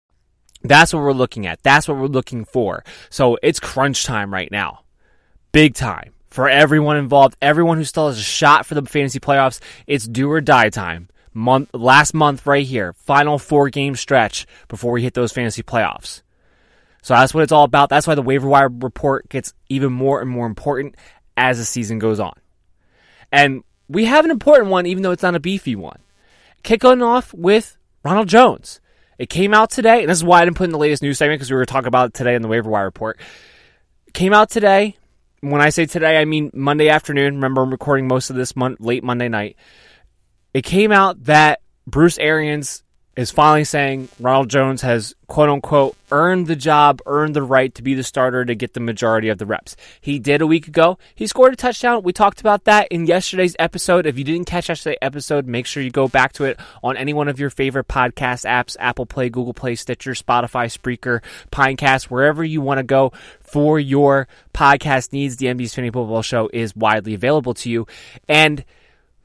[0.63, 1.63] That's what we're looking at.
[1.63, 2.83] That's what we're looking for.
[3.09, 4.81] So it's crunch time right now.
[5.51, 6.13] Big time.
[6.29, 10.31] For everyone involved, everyone who still has a shot for the fantasy playoffs, it's do
[10.31, 11.09] or die time.
[11.33, 12.93] Month, last month right here.
[12.93, 16.21] Final four game stretch before we hit those fantasy playoffs.
[17.01, 17.89] So that's what it's all about.
[17.89, 20.95] That's why the waiver wire report gets even more and more important
[21.35, 22.33] as the season goes on.
[23.31, 25.99] And we have an important one, even though it's not a beefy one.
[26.63, 28.80] Kicking off with Ronald Jones.
[29.21, 31.19] It came out today, and this is why I didn't put in the latest news
[31.19, 33.19] segment because we were talking about it today in the waiver wire report.
[34.07, 34.97] It came out today.
[35.41, 37.35] When I say today, I mean Monday afternoon.
[37.35, 39.57] Remember, I'm recording most of this month late Monday night.
[40.55, 42.81] It came out that Bruce Arians
[43.15, 47.81] is finally saying Ronald Jones has quote unquote earned the job, earned the right to
[47.81, 49.75] be the starter to get the majority of the reps.
[49.99, 50.97] He did a week ago.
[51.13, 52.03] He scored a touchdown.
[52.03, 54.05] We talked about that in yesterday's episode.
[54.05, 57.13] If you didn't catch yesterday's episode, make sure you go back to it on any
[57.13, 61.21] one of your favorite podcast apps Apple Play, Google Play, Stitcher, Spotify, Spreaker,
[61.51, 65.37] Pinecast, wherever you want to go for your podcast needs.
[65.37, 67.87] The MD's Fantasy Football Show is widely available to you.
[68.27, 68.63] And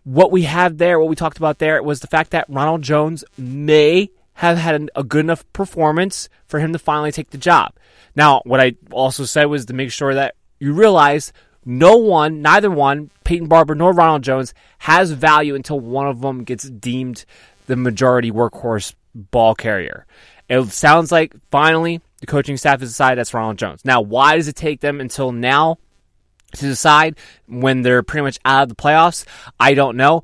[0.07, 3.25] what we have there, what we talked about there, was the fact that Ronald Jones
[3.37, 7.73] may have had a good enough performance for him to finally take the job.
[8.14, 11.33] Now, what I also said was to make sure that you realize
[11.64, 16.45] no one, neither one, Peyton Barber nor Ronald Jones, has value until one of them
[16.45, 17.25] gets deemed
[17.66, 20.07] the majority workhorse ball carrier.
[20.49, 23.85] It sounds like finally the coaching staff has decided that's Ronald Jones.
[23.85, 25.79] Now, why does it take them until now?
[26.57, 27.16] To decide
[27.47, 29.25] when they're pretty much out of the playoffs.
[29.59, 30.23] I don't know.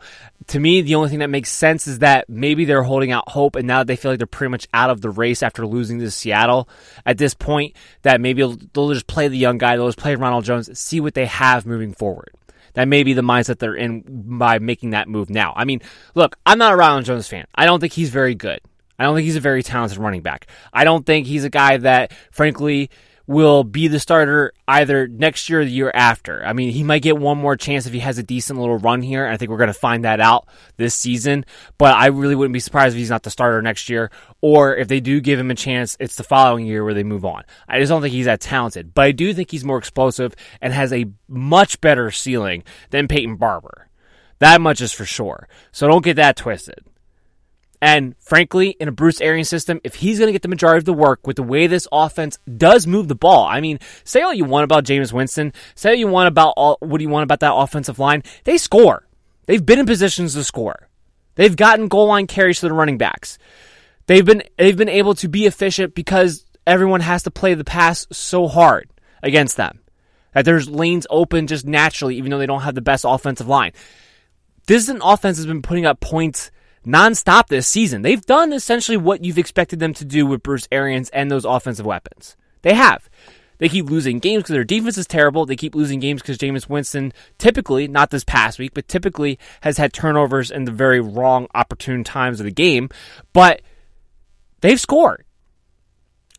[0.49, 3.55] To me, the only thing that makes sense is that maybe they're holding out hope,
[3.55, 6.01] and now that they feel like they're pretty much out of the race after losing
[6.01, 6.69] to Seattle
[7.07, 10.45] at this point, that maybe they'll just play the young guy, they'll just play Ronald
[10.45, 12.31] Jones, see what they have moving forward.
[12.75, 14.03] That may be the mindset they're in
[14.39, 15.53] by making that move now.
[15.55, 15.81] I mean,
[16.15, 17.47] look, I'm not a Ronald Jones fan.
[17.55, 18.61] I don't think he's very good.
[18.99, 20.47] I don't think he's a very talented running back.
[20.73, 22.91] I don't think he's a guy that, frankly,
[23.27, 26.45] will be the starter either next year or the year after.
[26.45, 29.03] I mean, he might get one more chance if he has a decent little run
[29.03, 29.27] here.
[29.27, 31.45] I think we're going to find that out this season.
[31.79, 34.89] But I really wouldn't be surprised if he's not the starter next year, or if
[34.89, 37.45] they do give him a chance, it's the following year where they move on.
[37.69, 40.73] I just don't think he's that talented, but I do think he's more explosive and
[40.73, 43.89] has a much better ceiling than Peyton Barber.
[44.41, 45.49] That much is for sure.
[45.71, 46.85] So don't get that twisted.
[47.83, 50.85] And frankly, in a Bruce Arians system, if he's going to get the majority of
[50.85, 54.33] the work with the way this offense does move the ball, I mean, say all
[54.33, 57.25] you want about Jameis Winston, say all you want about all, what do you want
[57.25, 59.09] about that offensive line, they score.
[59.47, 60.89] They've been in positions to score.
[61.35, 63.37] They've gotten goal line carries to the running backs.
[64.07, 68.07] They've been they've been able to be efficient because everyone has to play the pass
[68.13, 68.91] so hard
[69.25, 69.81] against them.
[70.35, 73.73] That there's lanes open just naturally, even though they don't have the best offensive line.
[74.67, 76.52] This is an offense that's been putting up points
[76.87, 78.03] nonstop this season.
[78.03, 81.87] They've done essentially what you've expected them to do with Bruce Arians and those offensive
[81.87, 82.37] weapons.
[82.63, 83.09] They have.
[83.59, 85.47] They keep losing games because their defense is terrible.
[85.47, 89.79] They keep losing games because Jameis Winston typically, not this past week, but typically has
[89.79, 92.89] had turnovers in the very wrong, opportune times of the game.
[93.33, 93.63] But
[94.63, 95.25] they've scored.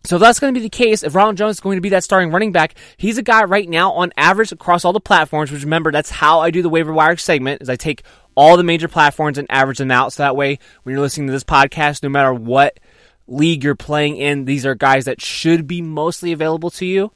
[0.05, 1.01] So if that's going to be the case.
[1.03, 3.69] If Ronald Jones is going to be that starting running back, he's a guy right
[3.69, 5.51] now on average across all the platforms.
[5.51, 7.61] Which remember, that's how I do the waiver wire segment.
[7.61, 8.03] Is I take
[8.35, 10.13] all the major platforms and average them out.
[10.13, 12.79] So that way, when you're listening to this podcast, no matter what
[13.27, 17.11] league you're playing in, these are guys that should be mostly available to you.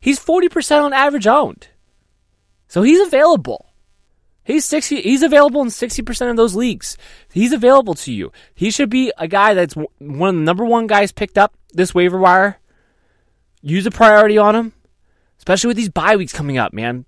[0.00, 1.68] He's 40% on average owned.
[2.68, 3.66] So he's available.
[4.44, 6.96] He's 60 he's available in 60% of those leagues.
[7.32, 8.32] He's available to you.
[8.54, 11.94] He should be a guy that's one of the number 1 guys picked up this
[11.94, 12.58] waiver wire.
[13.60, 14.72] Use a priority on him,
[15.38, 17.04] especially with these bye weeks coming up, man.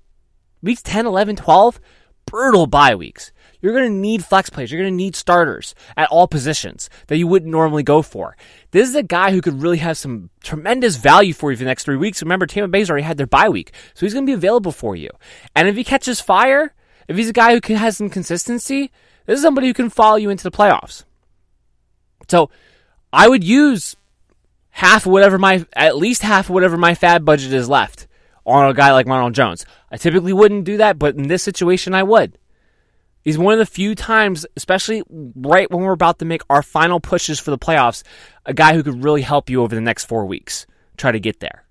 [0.62, 1.80] Weeks 10, 11, 12,
[2.26, 3.32] brutal bye weeks.
[3.60, 4.70] You're going to need flex plays.
[4.70, 8.36] You're going to need starters at all positions that you wouldn't normally go for.
[8.72, 11.68] This is a guy who could really have some tremendous value for you for the
[11.70, 12.22] next three weeks.
[12.22, 14.94] Remember, Tampa Bay's already had their bye week, so he's going to be available for
[14.94, 15.08] you.
[15.56, 16.74] And if he catches fire,
[17.08, 18.90] if he's a guy who can, has some consistency,
[19.26, 21.04] this is somebody who can follow you into the playoffs.
[22.28, 22.50] So
[23.12, 23.96] I would use
[24.74, 28.08] half whatever my, at least half whatever my FAAB budget is left
[28.44, 29.64] on a guy like Ronald Jones.
[29.90, 32.36] I typically wouldn't do that, but in this situation, I would.
[33.22, 36.98] He's one of the few times, especially right when we're about to make our final
[36.98, 38.02] pushes for the playoffs,
[38.44, 40.66] a guy who could really help you over the next four weeks.
[40.96, 41.64] Try to get there.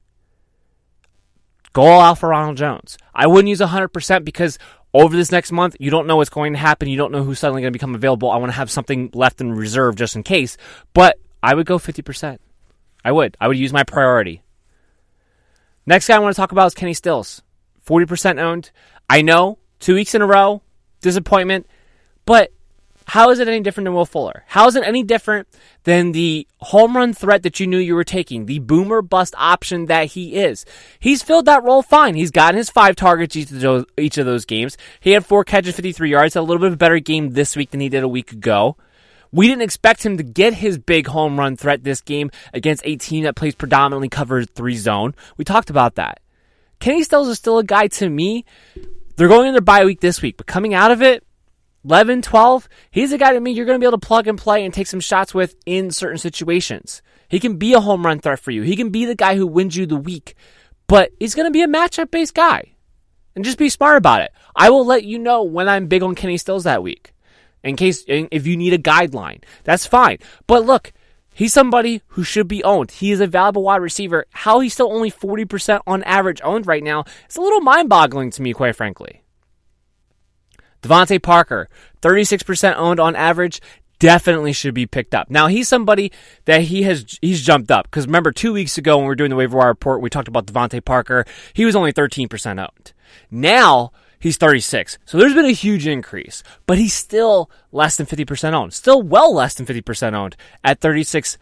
[1.74, 2.98] Go all out for Ronald Jones.
[3.14, 4.58] I wouldn't use 100% because
[4.94, 6.88] over this next month, you don't know what's going to happen.
[6.88, 8.32] You don't know who's suddenly going to become available.
[8.32, 10.56] I want to have something left in reserve just in case.
[10.94, 12.38] But I would go 50%.
[13.04, 13.38] I would.
[13.40, 14.42] I would use my priority.
[15.86, 17.42] Next guy I want to talk about is Kenny Stills.
[17.86, 18.72] 40% owned.
[19.10, 20.62] I know, two weeks in a row,
[21.02, 21.68] disappointment.
[22.26, 22.52] But
[23.06, 24.44] how is it any different than Will Fuller?
[24.48, 25.48] How is it any different
[25.84, 29.88] than the home run threat that you knew you were taking, the boomer bust option
[29.88, 30.66] that he is?
[31.00, 32.16] He's filled that role fine.
[32.16, 34.78] He's gotten his five targets each of those, each of those games.
[35.02, 37.56] He had four catches, 53 yards, had a little bit of a better game this
[37.58, 38.78] week than he did a week ago.
[39.34, 42.96] We didn't expect him to get his big home run threat this game against a
[42.96, 45.16] team that plays predominantly cover three zone.
[45.36, 46.22] We talked about that.
[46.80, 48.46] Kenny Stills is still a guy to me
[49.16, 51.26] they're going in their bye week this week, but coming out of it,
[51.86, 54.38] 11, 12, he's a guy to me you're going to be able to plug and
[54.38, 57.02] play and take some shots with in certain situations.
[57.28, 58.62] He can be a home run threat for you.
[58.62, 60.36] He can be the guy who wins you the week,
[60.88, 62.76] but he's going to be a matchup based guy.
[63.36, 64.32] And just be smart about it.
[64.56, 67.13] I will let you know when I'm big on Kenny Stills that week.
[67.64, 69.44] In case if you need a guideline.
[69.64, 70.20] That's fine.
[70.48, 70.92] But look,
[71.34, 72.92] he's somebody who should be owned.
[72.92, 74.26] He is a valuable wide receiver.
[74.32, 78.42] How he's still only 40% on average owned right now is a little mind-boggling to
[78.42, 79.24] me, quite frankly.
[80.82, 81.70] DeVante Parker,
[82.02, 83.62] 36% owned on average,
[84.00, 85.30] definitely should be picked up.
[85.30, 86.12] Now he's somebody
[86.44, 89.30] that he has he's jumped up because remember two weeks ago when we were doing
[89.30, 91.24] the waiver wire report, we talked about DeVante Parker.
[91.54, 92.94] He was only 13% owned.
[93.32, 93.94] Now
[94.24, 94.98] he's 36.
[95.06, 98.74] So there's been a huge increase, but he's still less than 50% owned.
[98.74, 101.38] Still well less than 50% owned at 36%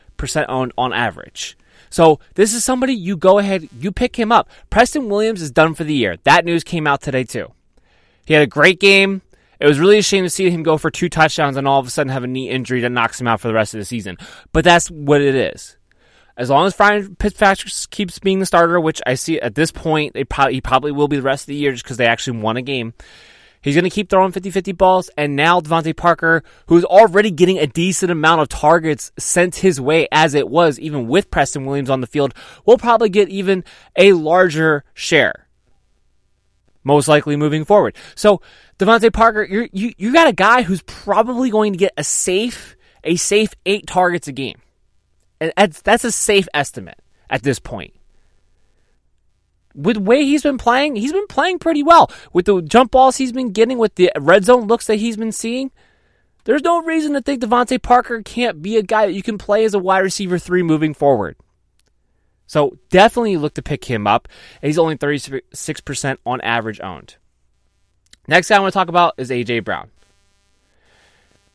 [0.50, 1.56] owned on average.
[1.92, 4.50] So this is somebody you go ahead, you pick him up.
[4.72, 6.18] Preston Williams is done for the year.
[6.24, 7.54] That news came out today too.
[8.26, 9.22] He had a great game.
[9.60, 11.86] It was really a shame to see him go for two touchdowns and all of
[11.86, 13.86] a sudden have a knee injury that knocks him out for the rest of the
[13.86, 14.18] season.
[14.54, 15.78] But that's what it is.
[16.42, 20.18] As long as Ryan Fitzpatrick keeps being the starter, which I see at this point,
[20.28, 22.58] pro- he probably will be the rest of the year just because they actually won
[22.58, 22.96] a game.
[23.62, 25.12] He's going to keep throwing 50 50 balls.
[25.16, 30.08] And now DeVante Parker, who's already getting a decent amount of targets sent his way
[30.12, 32.34] as it was, even with Preston Williams on the field,
[32.66, 33.64] will probably get even
[33.96, 35.48] a larger share.
[36.84, 37.96] Most likely moving forward.
[38.16, 38.42] So,
[38.80, 42.76] DeVante Parker, you you, you got a guy who's probably going to get a safe,
[43.04, 44.58] a safe eight targets a game.
[45.42, 47.94] And that's, that's a safe estimate at this point.
[49.74, 52.12] With the way he's been playing, he's been playing pretty well.
[52.32, 55.32] With the jump balls he's been getting, with the red zone looks that he's been
[55.32, 55.72] seeing,
[56.44, 59.66] there's no reason to think DeVante Parker can't be a guy that you can play
[59.66, 61.36] as a wide receiver three moving forward.
[62.46, 64.28] So definitely look to pick him up.
[64.62, 67.16] He's only 36% on average owned.
[68.28, 69.90] Next guy I want to talk about is AJ Brown.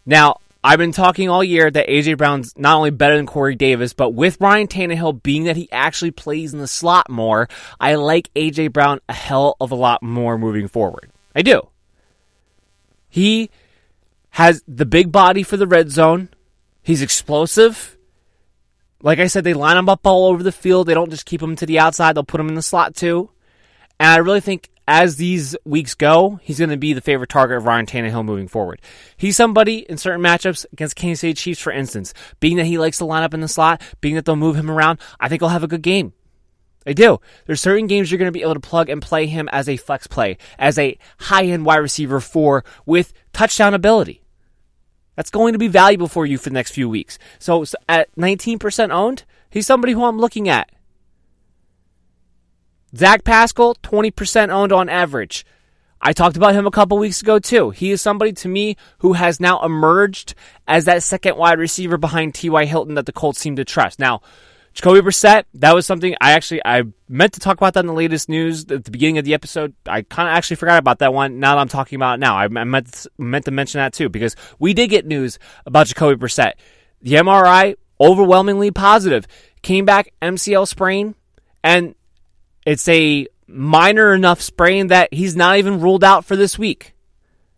[0.07, 3.93] Now, I've been talking all year that AJ Brown's not only better than Corey Davis,
[3.93, 7.49] but with Ryan Tannehill being that he actually plays in the slot more,
[7.79, 11.13] I like AJ Brown a hell of a lot more moving forward.
[11.37, 11.69] I do.
[13.09, 13.49] He
[14.31, 16.31] has the big body for the red zone.
[16.83, 17.97] He's explosive.
[19.01, 20.89] Like I said, they line him up all over the field.
[20.89, 23.31] They don't just keep him to the outside, they'll put him in the slot too.
[24.01, 27.57] And I really think as these weeks go, he's going to be the favorite target
[27.57, 28.81] of Ryan Tannehill moving forward.
[29.17, 32.99] He's somebody in certain matchups against Kansas City Chiefs, for instance, being that he likes
[32.99, 35.49] to line up in the slot, being that they'll move him around, I think he'll
[35.49, 36.13] have a good game.
[36.87, 37.19] I do.
[37.47, 39.77] There's certain games you're going to be able to plug and play him as a
[39.77, 44.23] flex play, as a high end wide receiver four with touchdown ability.
[45.17, 47.19] That's going to be valuable for you for the next few weeks.
[47.41, 50.71] So at 19% owned, he's somebody who I'm looking at.
[52.97, 55.45] Zach Pascal, 20% owned on average.
[56.01, 57.71] I talked about him a couple weeks ago too.
[57.71, 60.35] He is somebody to me who has now emerged
[60.69, 62.65] as that second wide receiver behind T.Y.
[62.65, 63.99] Hilton that the Colts seem to trust.
[63.99, 64.21] Now,
[64.73, 67.95] Jacoby Brissett, that was something I actually I meant to talk about that in the
[67.95, 69.75] latest news at the beginning of the episode.
[69.87, 71.41] I kind of actually forgot about that one.
[71.41, 74.37] Now that I'm talking about it now, I meant meant to mention that too because
[74.59, 76.53] we did get news about Jacoby Brissett.
[77.01, 79.27] The MRI overwhelmingly positive.
[79.63, 81.15] Came back MCL sprain,
[81.65, 81.95] and
[82.67, 86.95] it's a minor enough sprain that he's not even ruled out for this week.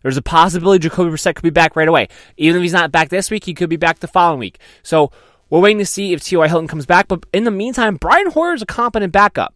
[0.02, 2.09] There's a possibility Jacoby Brissett could be back right away.
[2.36, 4.59] Even if he's not back this week, he could be back the following week.
[4.82, 5.11] So
[5.50, 6.46] we're waiting to see if T.Y.
[6.46, 7.09] Hilton comes back.
[7.09, 9.54] But in the meantime, Brian Hoyer is a competent backup.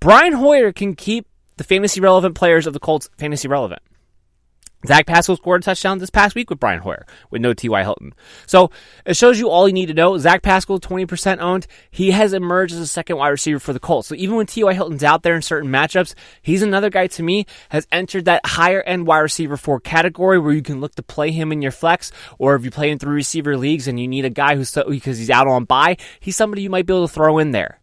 [0.00, 1.26] Brian Hoyer can keep
[1.56, 3.82] the fantasy relevant players of the Colts fantasy relevant.
[4.86, 7.82] Zach Pascal scored a touchdown this past week with Brian Hoyer with no T.Y.
[7.82, 8.14] Hilton.
[8.46, 8.70] So
[9.06, 10.18] it shows you all you need to know.
[10.18, 11.66] Zach Pascal, 20% owned.
[11.90, 14.08] He has emerged as a second wide receiver for the Colts.
[14.08, 14.74] So even when T.Y.
[14.74, 18.82] Hilton's out there in certain matchups, he's another guy to me has entered that higher
[18.82, 22.10] end wide receiver four category where you can look to play him in your flex
[22.38, 24.84] or if you play in three receiver leagues and you need a guy who's so,
[24.88, 27.80] because he's out on bye, he's somebody you might be able to throw in there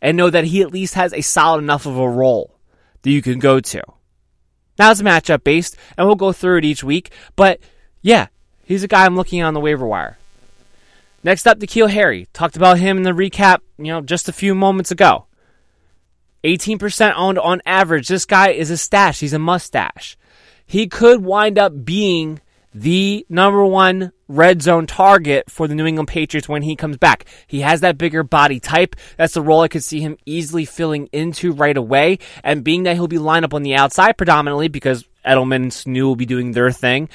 [0.00, 2.58] and know that he at least has a solid enough of a role
[3.02, 3.82] that you can go to.
[4.78, 7.12] Now it's matchup based, and we'll go through it each week.
[7.36, 7.60] But
[8.00, 8.28] yeah,
[8.64, 10.18] he's a guy I'm looking on the waiver wire.
[11.24, 12.26] Next up, N'Keal Harry.
[12.32, 15.26] Talked about him in the recap, you know, just a few moments ago.
[16.42, 18.08] 18% owned on average.
[18.08, 19.20] This guy is a stash.
[19.20, 20.16] He's a mustache.
[20.66, 22.40] He could wind up being
[22.74, 27.26] the number one red zone target for the New England Patriots when he comes back.
[27.46, 28.96] He has that bigger body type.
[29.16, 32.18] That's the role I could see him easily filling into right away.
[32.42, 36.16] And being that he'll be lined up on the outside predominantly because Edelman Sanu will
[36.16, 37.08] be doing their thing.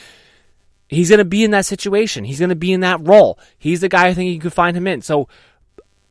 [0.88, 2.24] He's going to be in that situation.
[2.24, 3.38] He's going to be in that role.
[3.58, 5.02] He's the guy I think you could find him in.
[5.02, 5.28] So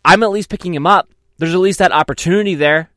[0.05, 1.09] I'm at least picking him up.
[1.39, 2.91] There's at least that opportunity there.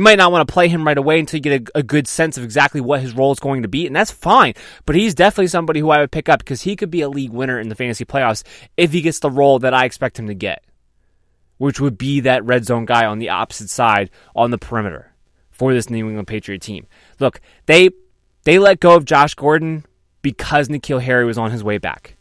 [0.00, 2.08] You might not want to play him right away until you get a, a, good
[2.08, 4.54] sense of exactly what his role is going to be, and that's fine.
[4.86, 7.32] But he's definitely somebody who I would pick up because he could be a league
[7.32, 8.42] winner in the fantasy playoffs
[8.78, 10.64] if he gets the role that I expect him to get,
[11.58, 15.12] which would be that red zone guy on the opposite side on the perimeter
[15.50, 16.86] for this New England Patriot team.
[17.18, 17.90] Look, they
[18.44, 19.84] they let go of Josh Gordon
[20.22, 22.16] because N'Keal Harry was on his way back.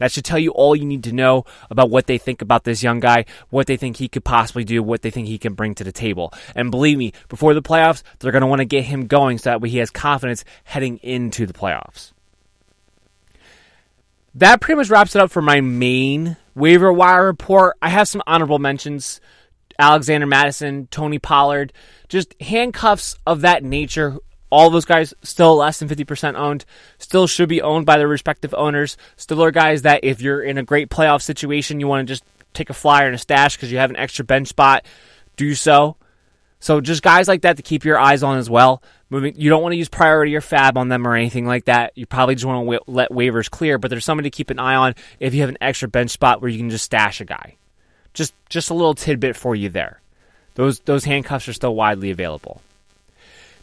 [0.00, 2.82] That should tell you all you need to know about what they think about this
[2.82, 5.74] young guy, what they think he could possibly do, what they think he can bring
[5.74, 6.32] to the table.
[6.54, 9.50] And believe me, before the playoffs, they're going to want to get him going so
[9.50, 12.12] that way he has confidence heading into the playoffs.
[14.34, 17.76] That pretty much wraps it up for my main waiver wire report.
[17.82, 19.20] I have some honorable mentions.
[19.78, 21.72] Alexander Mattison, Tony Pollard,
[22.08, 24.18] just handcuffs of that nature
[24.50, 26.64] all those guys still less than 50% owned,
[26.98, 28.96] still should be owned by their respective owners.
[29.16, 32.24] Still are guys that if you're in a great playoff situation, you want to just
[32.52, 34.84] take a flyer and a stash because you have an extra bench spot,
[35.36, 35.96] do so.
[36.58, 38.82] So just guys like that to keep your eyes on as well.
[39.08, 41.92] Moving, you don't want to use priority or FAAB on them or anything like that.
[41.96, 44.58] You probably just want to wa- let waivers clear, but there's somebody to keep an
[44.58, 47.24] eye on if you have an extra bench spot where you can just stash a
[47.24, 47.56] guy.
[48.12, 50.00] Just just a little tidbit for you there.
[50.54, 52.60] Those those handcuffs are still widely available.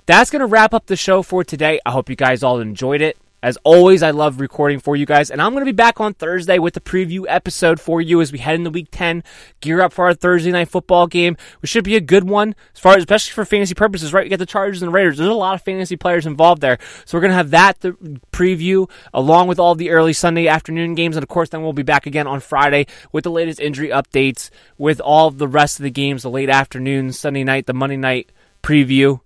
[0.08, 1.82] That's going to wrap up the show for today.
[1.86, 3.18] I hope you guys all enjoyed it.
[3.44, 6.14] As always, I love recording for you guys, and I'm going to be back on
[6.14, 9.22] Thursday with the preview episode for you as we head into Week 10,
[9.60, 12.80] gear up for our Thursday night football game, which should be a good one, as
[12.80, 14.14] far as especially for fantasy purposes.
[14.14, 15.18] Right, we got the Chargers and the Raiders.
[15.18, 17.94] There's a lot of fantasy players involved there, so we're going to have that to
[18.32, 21.84] preview along with all the early Sunday afternoon games, and of course, then we'll be
[21.84, 25.92] back again on Friday with the latest injury updates, with all the rest of the
[25.92, 28.32] games, the late afternoon, Sunday night, the Monday night
[28.64, 29.20] preview.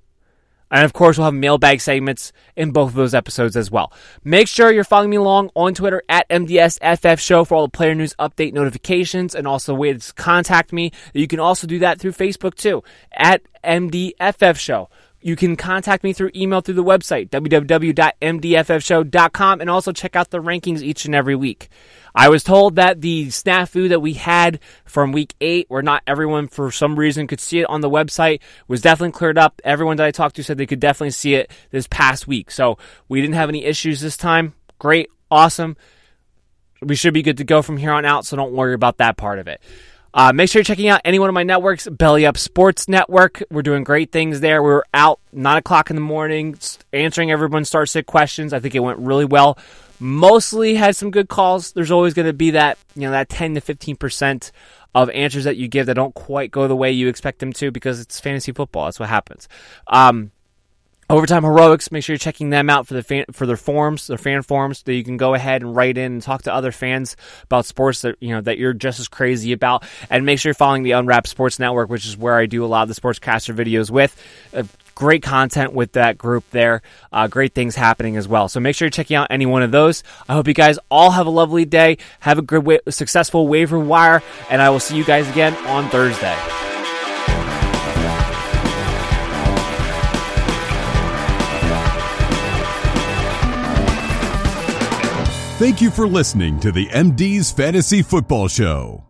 [0.72, 3.92] And of course, we'll have mailbag segments in both of those episodes as well.
[4.24, 7.94] Make sure you're following me along on Twitter at MDSFF Show for all the player
[7.94, 10.92] news update notifications and also ways to contact me.
[11.14, 14.90] You can also do that through Facebook too at MDFF Show.
[15.24, 20.42] You can contact me through email through the website, www.mdffshow.com, and also check out the
[20.42, 21.70] rankings each and every week.
[22.16, 26.48] I was told that the snafu that we had from week eight, where not everyone
[26.48, 29.62] for some reason could see it on the website, was definitely cleared up.
[29.64, 32.50] Everyone that I talked to said they could definitely see it this past week.
[32.50, 34.56] So we didn't have any issues this time.
[34.80, 35.78] Great, awesome.
[36.82, 39.16] We should be good to go from here on out, so don't worry about that
[39.16, 39.62] part of it.
[40.14, 43.44] Uh, make sure you're checking out any one of my networks, Belly Up Sports Network.
[43.50, 44.62] We're doing great things there.
[44.62, 46.58] We are out nine o'clock in the morning
[46.92, 48.52] answering everyone's start sit questions.
[48.52, 49.58] I think it went really well.
[50.00, 51.72] Mostly had some good calls.
[51.72, 54.52] There's always going to be that you know that 10 to 15 percent
[54.94, 57.72] of answers that you give that don't quite go the way you expect them to
[57.72, 58.86] because it's fantasy football.
[58.86, 59.48] That's what happens.
[59.88, 60.32] Um,
[61.12, 64.18] Overtime Heroics, make sure you're checking them out for the fan, for their forums, their
[64.18, 67.18] fan forums, that you can go ahead and write in and talk to other fans
[67.44, 70.54] about sports that you know that you're just as crazy about, and make sure you're
[70.54, 73.54] following the Unwrapped Sports Network, which is where I do a lot of the sportscaster
[73.54, 74.16] videos with.
[74.54, 74.64] Uh,
[74.96, 76.82] great content with that group there.
[77.12, 78.48] Uh, great things happening as well.
[78.48, 80.04] So make sure you're checking out any one of those.
[80.30, 81.98] I hope you guys all have a lovely day.
[82.22, 85.90] Have a good, wa- successful waiver wire, and I will see you guys again on
[85.90, 86.71] Thursday.
[95.62, 99.06] Thank you for listening to the MD's Fantasy Football Show.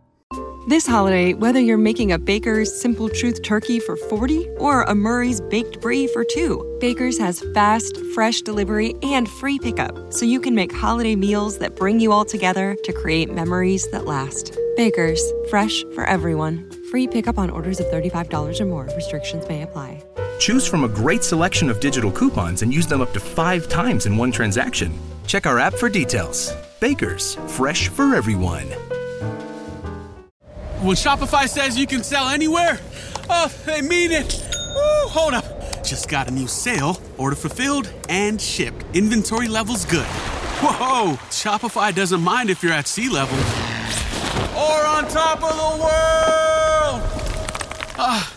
[0.68, 5.40] This holiday, whether you're making a Baker's Simple Truth turkey for 40 or a Murray's
[5.40, 10.54] Baked Brie for 2, Baker's has fast, fresh delivery and free pickup, so you can
[10.54, 14.54] make holiday meals that bring you all together to create memories that last.
[14.76, 16.70] Baker's, fresh for everyone.
[16.90, 18.90] Free pickup on orders of $35 or more.
[18.94, 20.04] Restrictions may apply.
[20.42, 24.06] Choose from a great selection of digital coupons and use them up to five times
[24.06, 24.92] in one transaction.
[25.24, 26.52] Check our app for details.
[26.80, 28.64] Baker's, fresh for everyone.
[30.82, 32.80] When Shopify says you can sell anywhere,
[33.30, 34.44] oh, they mean it.
[34.74, 35.44] Woo, hold up.
[35.84, 38.84] Just got a new sale, order fulfilled and shipped.
[38.96, 40.08] Inventory levels good.
[40.58, 43.38] Whoa, Shopify doesn't mind if you're at sea level
[44.58, 47.00] or on top of the world.
[47.96, 48.36] Ah,